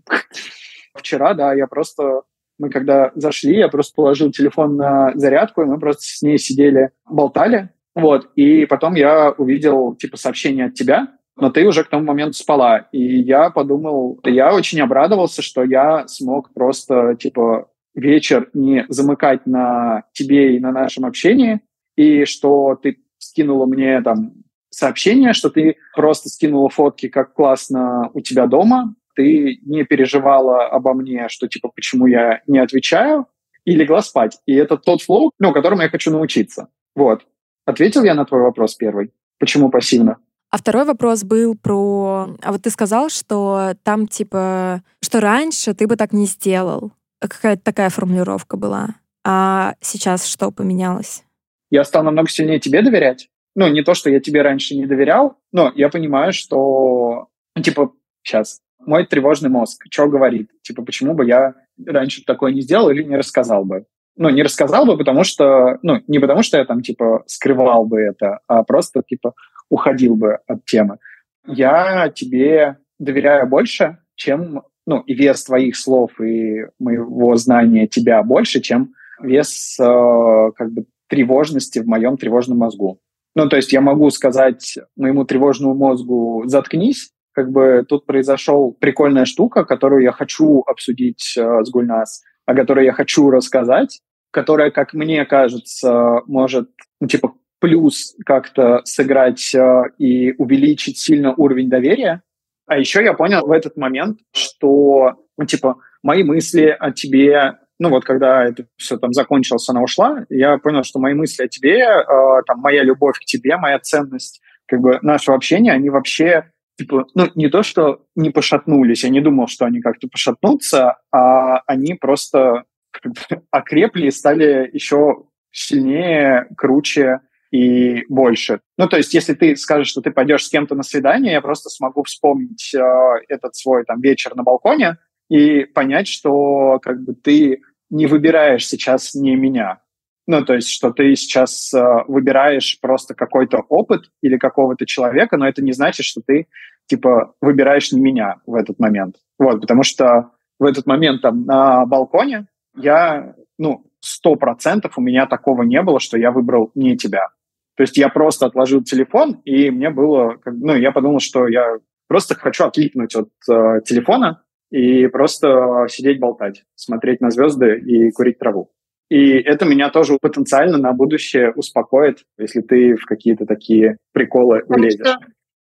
Вчера, 0.96 1.34
да, 1.34 1.54
я 1.54 1.68
просто 1.68 2.24
мы 2.58 2.70
когда 2.70 3.12
зашли, 3.16 3.58
я 3.58 3.68
просто 3.68 3.94
положил 3.96 4.32
телефон 4.32 4.76
на 4.76 5.12
зарядку, 5.16 5.62
и 5.62 5.66
мы 5.66 5.80
просто 5.80 6.04
с 6.04 6.22
ней 6.22 6.38
сидели, 6.38 6.92
болтали. 7.10 7.70
Вот, 7.96 8.30
и 8.36 8.66
потом 8.66 8.96
я 8.96 9.32
увидел, 9.32 9.96
типа, 9.96 10.18
сообщение 10.18 10.66
от 10.66 10.76
тебя, 10.76 11.08
но 11.36 11.50
ты 11.50 11.68
уже 11.68 11.84
к 11.84 11.90
тому 11.90 12.06
моменту 12.06 12.34
спала. 12.34 12.88
И 12.92 13.22
я 13.22 13.50
подумал, 13.50 14.20
я 14.24 14.54
очень 14.54 14.82
обрадовался, 14.82 15.42
что 15.42 15.64
я 15.64 16.08
смог 16.08 16.54
просто, 16.54 17.16
типа, 17.16 17.70
вечер 17.96 18.50
не 18.54 18.86
замыкать 18.90 19.46
на 19.46 20.04
тебе 20.14 20.56
и 20.56 20.60
на 20.60 20.72
нашем 20.72 21.06
общении, 21.06 21.62
и 21.96 22.26
что 22.26 22.76
ты 22.82 23.00
скинула 23.18 23.66
мне 23.66 24.02
там 24.02 24.34
сообщение, 24.70 25.34
что 25.34 25.50
ты 25.50 25.78
просто 25.96 26.30
скинула 26.30 26.70
фотки, 26.70 27.08
как 27.08 27.34
классно 27.34 28.12
у 28.14 28.22
тебя 28.22 28.46
дома, 28.46 28.96
ты 29.18 29.60
не 29.66 29.84
переживала 29.84 30.68
обо 30.68 30.94
мне, 30.94 31.28
что 31.28 31.48
типа 31.48 31.70
почему 31.76 32.06
я 32.06 32.42
не 32.46 32.60
отвечаю, 32.60 33.26
и 33.66 33.76
легла 33.76 34.02
спать. 34.02 34.38
И 34.46 34.54
это 34.54 34.78
тот 34.78 35.02
флоу, 35.02 35.32
ну, 35.40 35.52
которому 35.52 35.82
я 35.82 35.90
хочу 35.90 36.12
научиться. 36.12 36.70
Вот. 36.96 37.26
Ответил 37.66 38.04
я 38.04 38.14
на 38.14 38.24
твой 38.26 38.42
вопрос 38.42 38.76
первый? 38.76 39.12
Почему 39.40 39.70
пассивно? 39.70 40.18
А 40.52 40.58
второй 40.58 40.86
вопрос 40.86 41.24
был 41.24 41.56
про... 41.56 42.30
А 42.42 42.52
вот 42.52 42.62
ты 42.62 42.70
сказал, 42.70 43.10
что 43.10 43.74
там, 43.84 44.08
типа, 44.08 44.84
что 45.04 45.20
раньше 45.20 45.74
ты 45.74 45.88
бы 45.88 45.98
так 45.98 46.14
не 46.14 46.28
сделал. 46.28 46.94
Какая-то 47.20 47.62
такая 47.64 47.90
формулировка 47.90 48.56
была. 48.56 48.96
А 49.26 49.74
сейчас 49.82 50.26
что 50.26 50.52
поменялось? 50.52 51.24
Я 51.70 51.84
стал 51.84 52.04
намного 52.04 52.30
сильнее 52.30 52.60
тебе 52.60 52.82
доверять. 52.82 53.30
Ну, 53.56 53.68
не 53.68 53.84
то, 53.84 53.96
что 53.96 54.10
я 54.10 54.22
тебе 54.22 54.44
раньше 54.44 54.76
не 54.76 54.86
доверял, 54.86 55.38
но 55.52 55.74
я 55.76 55.90
понимаю, 55.90 56.32
что, 56.32 57.28
ну, 57.56 57.62
типа, 57.62 57.92
сейчас, 58.24 58.62
мой 58.86 59.06
тревожный 59.06 59.50
мозг, 59.50 59.84
что 59.90 60.08
говорит? 60.08 60.50
Типа, 60.62 60.84
почему 60.84 61.14
бы 61.14 61.26
я 61.26 61.56
раньше 61.86 62.24
такое 62.26 62.52
не 62.52 62.62
сделал 62.62 62.90
или 62.90 63.04
не 63.04 63.18
рассказал 63.18 63.66
бы? 63.66 63.86
Ну, 64.16 64.30
не 64.30 64.42
рассказал 64.42 64.86
бы, 64.86 64.98
потому 64.98 65.24
что, 65.24 65.78
ну, 65.84 66.02
не 66.08 66.20
потому 66.20 66.42
что 66.42 66.58
я 66.58 66.66
там, 66.66 66.82
типа, 66.82 67.24
скрывал 67.28 67.86
бы 67.86 68.00
это, 68.00 68.40
а 68.48 68.64
просто, 68.64 69.04
типа, 69.08 69.34
уходил 69.70 70.16
бы 70.16 70.40
от 70.48 70.66
темы. 70.66 70.98
Я 71.46 72.12
тебе 72.14 72.78
доверяю 73.00 73.48
больше, 73.48 74.00
чем, 74.16 74.64
ну, 74.88 75.02
и 75.02 75.14
вес 75.14 75.44
твоих 75.44 75.76
слов 75.76 76.20
и 76.20 76.66
моего 76.80 77.36
знания 77.36 77.88
тебя 77.88 78.24
больше, 78.24 78.60
чем 78.60 78.94
вес, 79.22 79.78
э, 79.80 80.52
как 80.56 80.72
бы, 80.72 80.86
тревожности 81.08 81.80
в 81.80 81.88
моем 81.88 82.18
тревожном 82.18 82.58
мозгу. 82.58 83.00
Ну, 83.36 83.48
то 83.48 83.56
есть 83.56 83.72
я 83.72 83.82
могу 83.82 84.10
сказать 84.10 84.78
моему 84.96 85.24
тревожному 85.26 85.76
мозгу 85.76 86.44
«заткнись», 86.48 87.12
как 87.38 87.52
бы 87.52 87.86
тут 87.88 88.08
произошел 88.08 88.76
прикольная 88.80 89.26
штука, 89.26 89.64
которую 89.64 90.02
я 90.02 90.12
хочу 90.12 90.64
обсудить 90.66 91.36
э, 91.38 91.64
с 91.64 91.70
Гульнас, 91.70 92.24
о 92.48 92.56
которой 92.56 92.86
я 92.86 92.94
хочу 92.94 93.30
рассказать, 93.30 94.00
которая, 94.32 94.72
как 94.72 94.96
мне 94.96 95.24
кажется, 95.24 96.22
может, 96.26 96.72
ну, 97.00 97.08
типа, 97.08 97.36
плюс 97.60 98.16
как-то 98.26 98.82
сыграть 98.86 99.54
э, 99.54 99.84
и 100.00 100.34
увеличить 100.40 100.98
сильно 100.98 101.36
уровень 101.36 101.70
доверия. 101.70 102.24
А 102.66 102.80
еще 102.80 103.04
я 103.04 103.14
понял 103.14 103.46
в 103.46 103.52
этот 103.52 103.78
момент, 103.78 104.18
что, 104.34 105.24
ну, 105.38 105.46
типа, 105.46 105.78
мои 106.02 106.24
мысли 106.24 106.76
о 106.80 106.90
тебе, 106.90 107.60
ну 107.78 107.90
вот 107.90 108.04
когда 108.04 108.46
это 108.46 108.66
все 108.78 108.98
там 108.98 109.14
закончилось, 109.14 109.70
она 109.70 109.84
ушла, 109.84 110.26
я 110.30 110.58
понял, 110.58 110.82
что 110.82 110.98
мои 110.98 111.14
мысли 111.14 111.44
о 111.44 111.48
тебе, 111.48 111.82
э, 111.84 112.42
там, 112.48 112.62
моя 112.62 112.82
любовь 112.82 113.20
к 113.20 113.26
тебе, 113.26 113.58
моя 113.58 113.78
ценность, 113.78 114.42
как 114.66 114.82
бы 114.82 114.98
нашего 115.04 115.38
общения, 115.38 115.72
они 115.72 115.92
вообще 115.92 116.52
типа, 116.78 117.08
ну, 117.16 117.30
не 117.36 117.50
то, 117.50 117.64
что 117.64 118.04
не 118.16 118.30
пошатнулись, 118.30 119.04
я 119.04 119.10
не 119.10 119.22
думал, 119.22 119.48
что 119.48 119.66
они 119.66 119.82
как-то 119.82 120.08
пошатнутся, 120.08 120.98
а 121.12 121.60
они 121.66 121.96
просто 121.96 122.64
окрепли 123.52 124.08
и 124.08 124.12
стали 124.12 124.70
еще 124.72 125.24
сильнее, 125.52 126.48
круче 126.56 127.22
и 127.52 128.04
больше. 128.10 128.62
Ну, 128.78 128.88
то 128.88 128.98
есть, 128.98 129.14
если 129.14 129.34
ты 129.34 129.56
скажешь, 129.56 129.88
что 129.88 130.02
ты 130.02 130.12
пойдешь 130.12 130.46
с 130.46 130.50
кем-то 130.50 130.76
на 130.76 130.84
свидание, 130.84 131.34
я 131.34 131.42
просто 131.42 131.70
смогу 131.70 132.04
вспомнить 132.04 132.74
э, 132.76 132.82
этот 133.30 133.56
свой 133.56 133.84
там 133.86 134.02
вечер 134.02 134.36
на 134.36 134.44
балконе 134.44 134.98
и 135.30 135.66
понять, 135.66 136.08
что 136.08 136.80
как 136.82 137.02
бы 137.04 137.14
ты 137.14 137.62
не 137.90 138.06
выбираешь 138.06 138.68
сейчас 138.68 139.14
не 139.14 139.36
меня, 139.36 139.80
ну, 140.28 140.44
то 140.44 140.56
есть, 140.56 140.70
что 140.70 140.92
ты 140.92 141.16
сейчас 141.16 141.74
э, 141.74 141.82
выбираешь 142.08 142.80
просто 142.82 143.16
какой-то 143.16 143.60
опыт 143.70 144.12
или 144.22 144.38
какого-то 144.38 144.86
человека, 144.86 145.38
но 145.38 145.48
это 145.48 145.64
не 145.64 145.72
значит, 145.72 146.06
что 146.06 146.22
ты, 146.26 146.48
типа, 146.88 147.34
выбираешь 147.42 147.94
не 147.94 148.02
меня 148.02 148.36
в 148.46 148.56
этот 148.56 148.78
момент. 148.78 149.16
Вот, 149.40 149.62
потому 149.62 149.84
что 149.84 150.32
в 150.60 150.66
этот 150.66 150.86
момент 150.86 151.22
там 151.22 151.46
на 151.46 151.86
балконе 151.86 152.48
я, 152.76 153.36
ну, 153.58 153.86
сто 154.02 154.36
процентов 154.36 154.98
у 154.98 155.02
меня 155.02 155.28
такого 155.28 155.64
не 155.64 155.82
было, 155.82 156.02
что 156.02 156.18
я 156.18 156.32
выбрал 156.32 156.72
не 156.76 156.98
тебя. 156.98 157.30
То 157.78 157.84
есть 157.84 157.98
я 157.98 158.10
просто 158.10 158.48
отложил 158.48 158.84
телефон, 158.84 159.42
и 159.46 159.72
мне 159.72 159.90
было, 159.90 160.38
ну, 160.46 160.76
я 160.76 160.92
подумал, 160.92 161.20
что 161.20 161.48
я 161.48 161.78
просто 162.08 162.36
хочу 162.36 162.66
отлипнуть 162.66 163.16
от 163.16 163.30
э, 163.50 163.82
телефона 163.86 164.44
и 164.72 165.08
просто 165.08 165.86
сидеть 165.88 166.20
болтать, 166.20 166.66
смотреть 166.76 167.22
на 167.22 167.30
звезды 167.32 167.80
и 167.80 168.12
курить 168.12 168.40
траву. 168.40 168.72
И 169.10 169.38
это 169.38 169.66
меня 169.66 169.90
тоже 169.90 170.18
потенциально 170.22 170.78
на 170.78 170.92
будущее 170.92 171.52
успокоит, 171.52 172.26
если 172.38 172.62
ты 172.62 172.96
в 172.96 173.06
какие-то 173.06 173.46
такие 173.46 173.98
приколы 174.12 174.64
влезешь. 174.68 175.16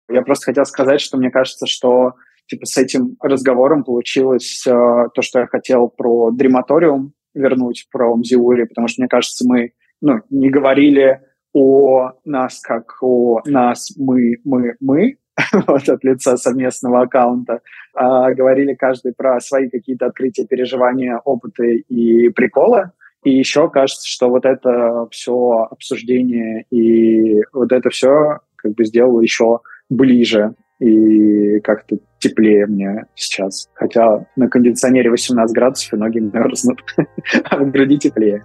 Я 0.09 0.21
просто 0.21 0.47
хотел 0.47 0.65
сказать, 0.65 1.01
что 1.01 1.17
мне 1.17 1.31
кажется, 1.31 1.65
что 1.65 2.13
типа 2.47 2.65
с 2.65 2.77
этим 2.77 3.15
разговором 3.21 3.83
получилось 3.83 4.65
э, 4.67 4.71
то, 4.71 5.21
что 5.21 5.39
я 5.39 5.47
хотел 5.47 5.87
про 5.87 6.29
дрематориум 6.31 7.13
вернуть, 7.33 7.87
про 7.91 8.15
Мзиури, 8.15 8.65
потому 8.65 8.87
что, 8.87 9.01
мне 9.01 9.07
кажется, 9.07 9.47
мы 9.47 9.71
ну, 10.01 10.19
не 10.29 10.49
говорили 10.49 11.21
о 11.53 12.11
нас 12.25 12.59
как 12.59 13.01
о 13.01 13.41
нас, 13.45 13.95
мы, 13.97 14.37
мы, 14.43 14.75
мы, 14.79 15.17
вот 15.67 15.87
от 15.89 16.03
лица 16.03 16.37
совместного 16.37 17.03
аккаунта, 17.03 17.61
а 17.95 18.31
говорили 18.33 18.73
каждый 18.73 19.13
про 19.13 19.39
свои 19.39 19.69
какие-то 19.69 20.07
открытия, 20.07 20.45
переживания, 20.45 21.17
опыты 21.17 21.77
и 21.77 22.29
приколы. 22.29 22.91
И 23.23 23.31
еще 23.31 23.69
кажется, 23.69 24.07
что 24.07 24.29
вот 24.29 24.45
это 24.45 25.07
все 25.11 25.67
обсуждение 25.71 26.65
и 26.69 27.41
вот 27.53 27.71
это 27.71 27.89
все 27.89 28.39
как 28.55 28.73
бы 28.73 28.85
сделало 28.85 29.21
еще 29.21 29.59
ближе 29.89 30.55
и 30.79 31.59
как-то 31.61 31.97
теплее 32.19 32.65
мне 32.65 33.05
сейчас. 33.15 33.69
Хотя 33.73 34.25
на 34.35 34.49
кондиционере 34.49 35.09
18 35.09 35.55
градусов 35.55 35.93
и 35.93 35.97
ноги 35.97 36.19
мерзнут, 36.19 36.81
а 37.45 37.57
в 37.57 37.71
груди 37.71 37.97
теплее. 37.97 38.43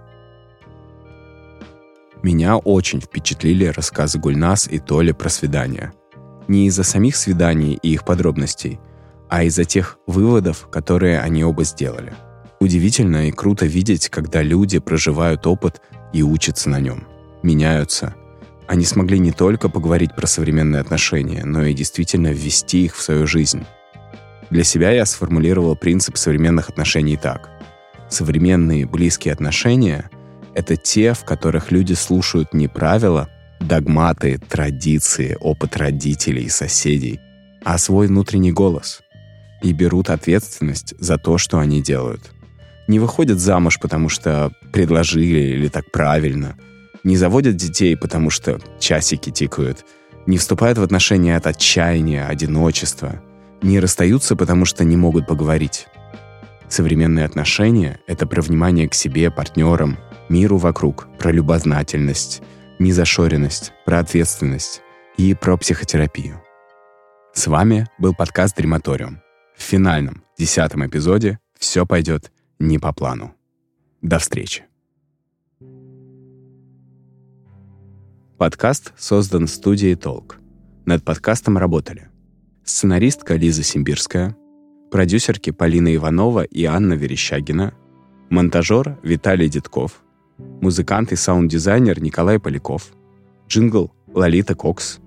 Меня 2.23 2.57
очень 2.57 3.01
впечатлили 3.01 3.65
рассказы 3.65 4.19
Гульнас 4.19 4.67
и 4.69 4.79
Толи 4.79 5.11
про 5.11 5.29
свидания. 5.29 5.93
Не 6.47 6.67
из-за 6.67 6.83
самих 6.83 7.15
свиданий 7.15 7.79
и 7.81 7.93
их 7.93 8.05
подробностей, 8.05 8.79
а 9.29 9.43
из-за 9.43 9.63
тех 9.63 9.99
выводов, 10.07 10.67
которые 10.69 11.19
они 11.19 11.43
оба 11.43 11.63
сделали– 11.63 12.13
Удивительно 12.59 13.29
и 13.29 13.31
круто 13.31 13.65
видеть, 13.65 14.09
когда 14.09 14.41
люди 14.41 14.79
проживают 14.79 15.47
опыт 15.47 15.81
и 16.11 16.23
учатся 16.23 16.69
на 16.69 16.79
нем, 16.79 17.07
меняются. 17.41 18.15
Они 18.67 18.83
смогли 18.83 19.17
не 19.17 19.31
только 19.31 19.69
поговорить 19.69 20.13
про 20.13 20.27
современные 20.27 20.81
отношения, 20.81 21.45
но 21.45 21.63
и 21.63 21.73
действительно 21.73 22.27
ввести 22.27 22.85
их 22.85 22.95
в 22.95 23.01
свою 23.01 23.25
жизнь. 23.27 23.65
Для 24.49 24.63
себя 24.63 24.91
я 24.91 25.05
сформулировал 25.05 25.75
принцип 25.75 26.17
современных 26.17 26.69
отношений 26.69 27.17
так. 27.17 27.49
Современные 28.09 28.85
близкие 28.85 29.33
отношения— 29.33 30.09
это 30.53 30.75
те, 30.75 31.13
в 31.13 31.23
которых 31.23 31.71
люди 31.71 31.93
слушают 31.93 32.53
не 32.53 32.67
правила, 32.67 33.29
догматы, 33.61 34.37
традиции, 34.37 35.37
опыт 35.39 35.77
родителей 35.77 36.43
и 36.43 36.49
соседей, 36.49 37.21
а 37.63 37.77
свой 37.77 38.07
внутренний 38.07 38.51
голос 38.51 39.01
и 39.61 39.73
берут 39.73 40.09
ответственность 40.09 40.93
за 40.99 41.17
то, 41.17 41.37
что 41.37 41.59
они 41.59 41.81
делают— 41.81 42.31
не 42.89 42.97
выходят 42.99 43.39
замуж, 43.39 43.79
потому 43.79 44.09
что 44.09 44.51
предложили 44.73 45.39
или 45.39 45.67
так 45.67 45.91
правильно, 45.91 46.57
не 47.03 47.17
заводят 47.17 47.55
детей, 47.55 47.95
потому 47.95 48.31
что 48.31 48.59
часики 48.79 49.29
тикают, 49.29 49.85
не 50.25 50.37
вступают 50.37 50.79
в 50.79 50.83
отношения 50.83 51.37
от 51.37 51.47
отчаяния, 51.47 52.25
одиночества, 52.25 53.21
Не 53.61 53.81
расстаются, 53.81 54.37
потому 54.37 54.63
что 54.63 54.85
не 54.85 54.95
могут 54.95 55.27
поговорить. 55.27 55.87
Современные 56.69 57.25
отношения— 57.25 57.99
это 58.07 58.25
про 58.25 58.41
внимание 58.41 58.87
к 58.87 58.93
себе, 58.93 59.29
партнерам, 59.29 59.97
миру 60.29 60.57
вокруг, 60.57 61.09
про 61.19 61.31
любознательность, 61.31 62.41
незашоренность, 62.79 63.73
про 63.85 63.99
ответственность 63.99 64.81
и 65.17 65.33
про 65.33 65.57
психотерапию. 65.57 66.41
С 67.33 67.47
вами 67.47 67.85
был 67.97 68.15
подкаст 68.15 68.55
«Дрематориум». 68.55 69.19
В 69.57 69.61
финальном, 69.61 70.23
десятом 70.37 70.87
эпизоде 70.87 71.39
все 71.59 71.85
пойдет 71.85 72.31
не 72.59 72.77
по 72.77 72.93
плану. 72.93 73.33
До 74.01 74.19
встречи. 74.19 74.65
Подкаст 78.37 78.93
создан 78.97 79.47
студией 79.47 79.95
«Толк». 79.95 80.39
Над 80.85 81.03
подкастом 81.03 81.57
работали 81.57 82.09
сценаристка 82.63 83.35
Лиза 83.35 83.63
Симбирская, 83.63 84.35
продюсерки 84.91 85.51
Полина 85.51 85.93
Иванова 85.93 86.43
и 86.43 86.65
Анна 86.65 86.93
Верещагина, 86.93 87.73
монтажер 88.29 88.97
Виталий 89.03 89.49
Дедков, 89.49 90.01
музыкант 90.37 91.11
и 91.11 91.15
саунд-дизайнер 91.15 92.01
Николай 92.01 92.39
Поляков, 92.39 92.93
джингл 93.47 93.91
Лолита 94.13 94.55
Кокс, 94.55 94.99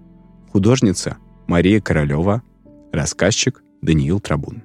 художница 0.51 1.17
Мария 1.47 1.81
Королева, 1.81 2.43
рассказчик 2.93 3.63
Даниил 3.81 4.21
Трабун. 4.21 4.65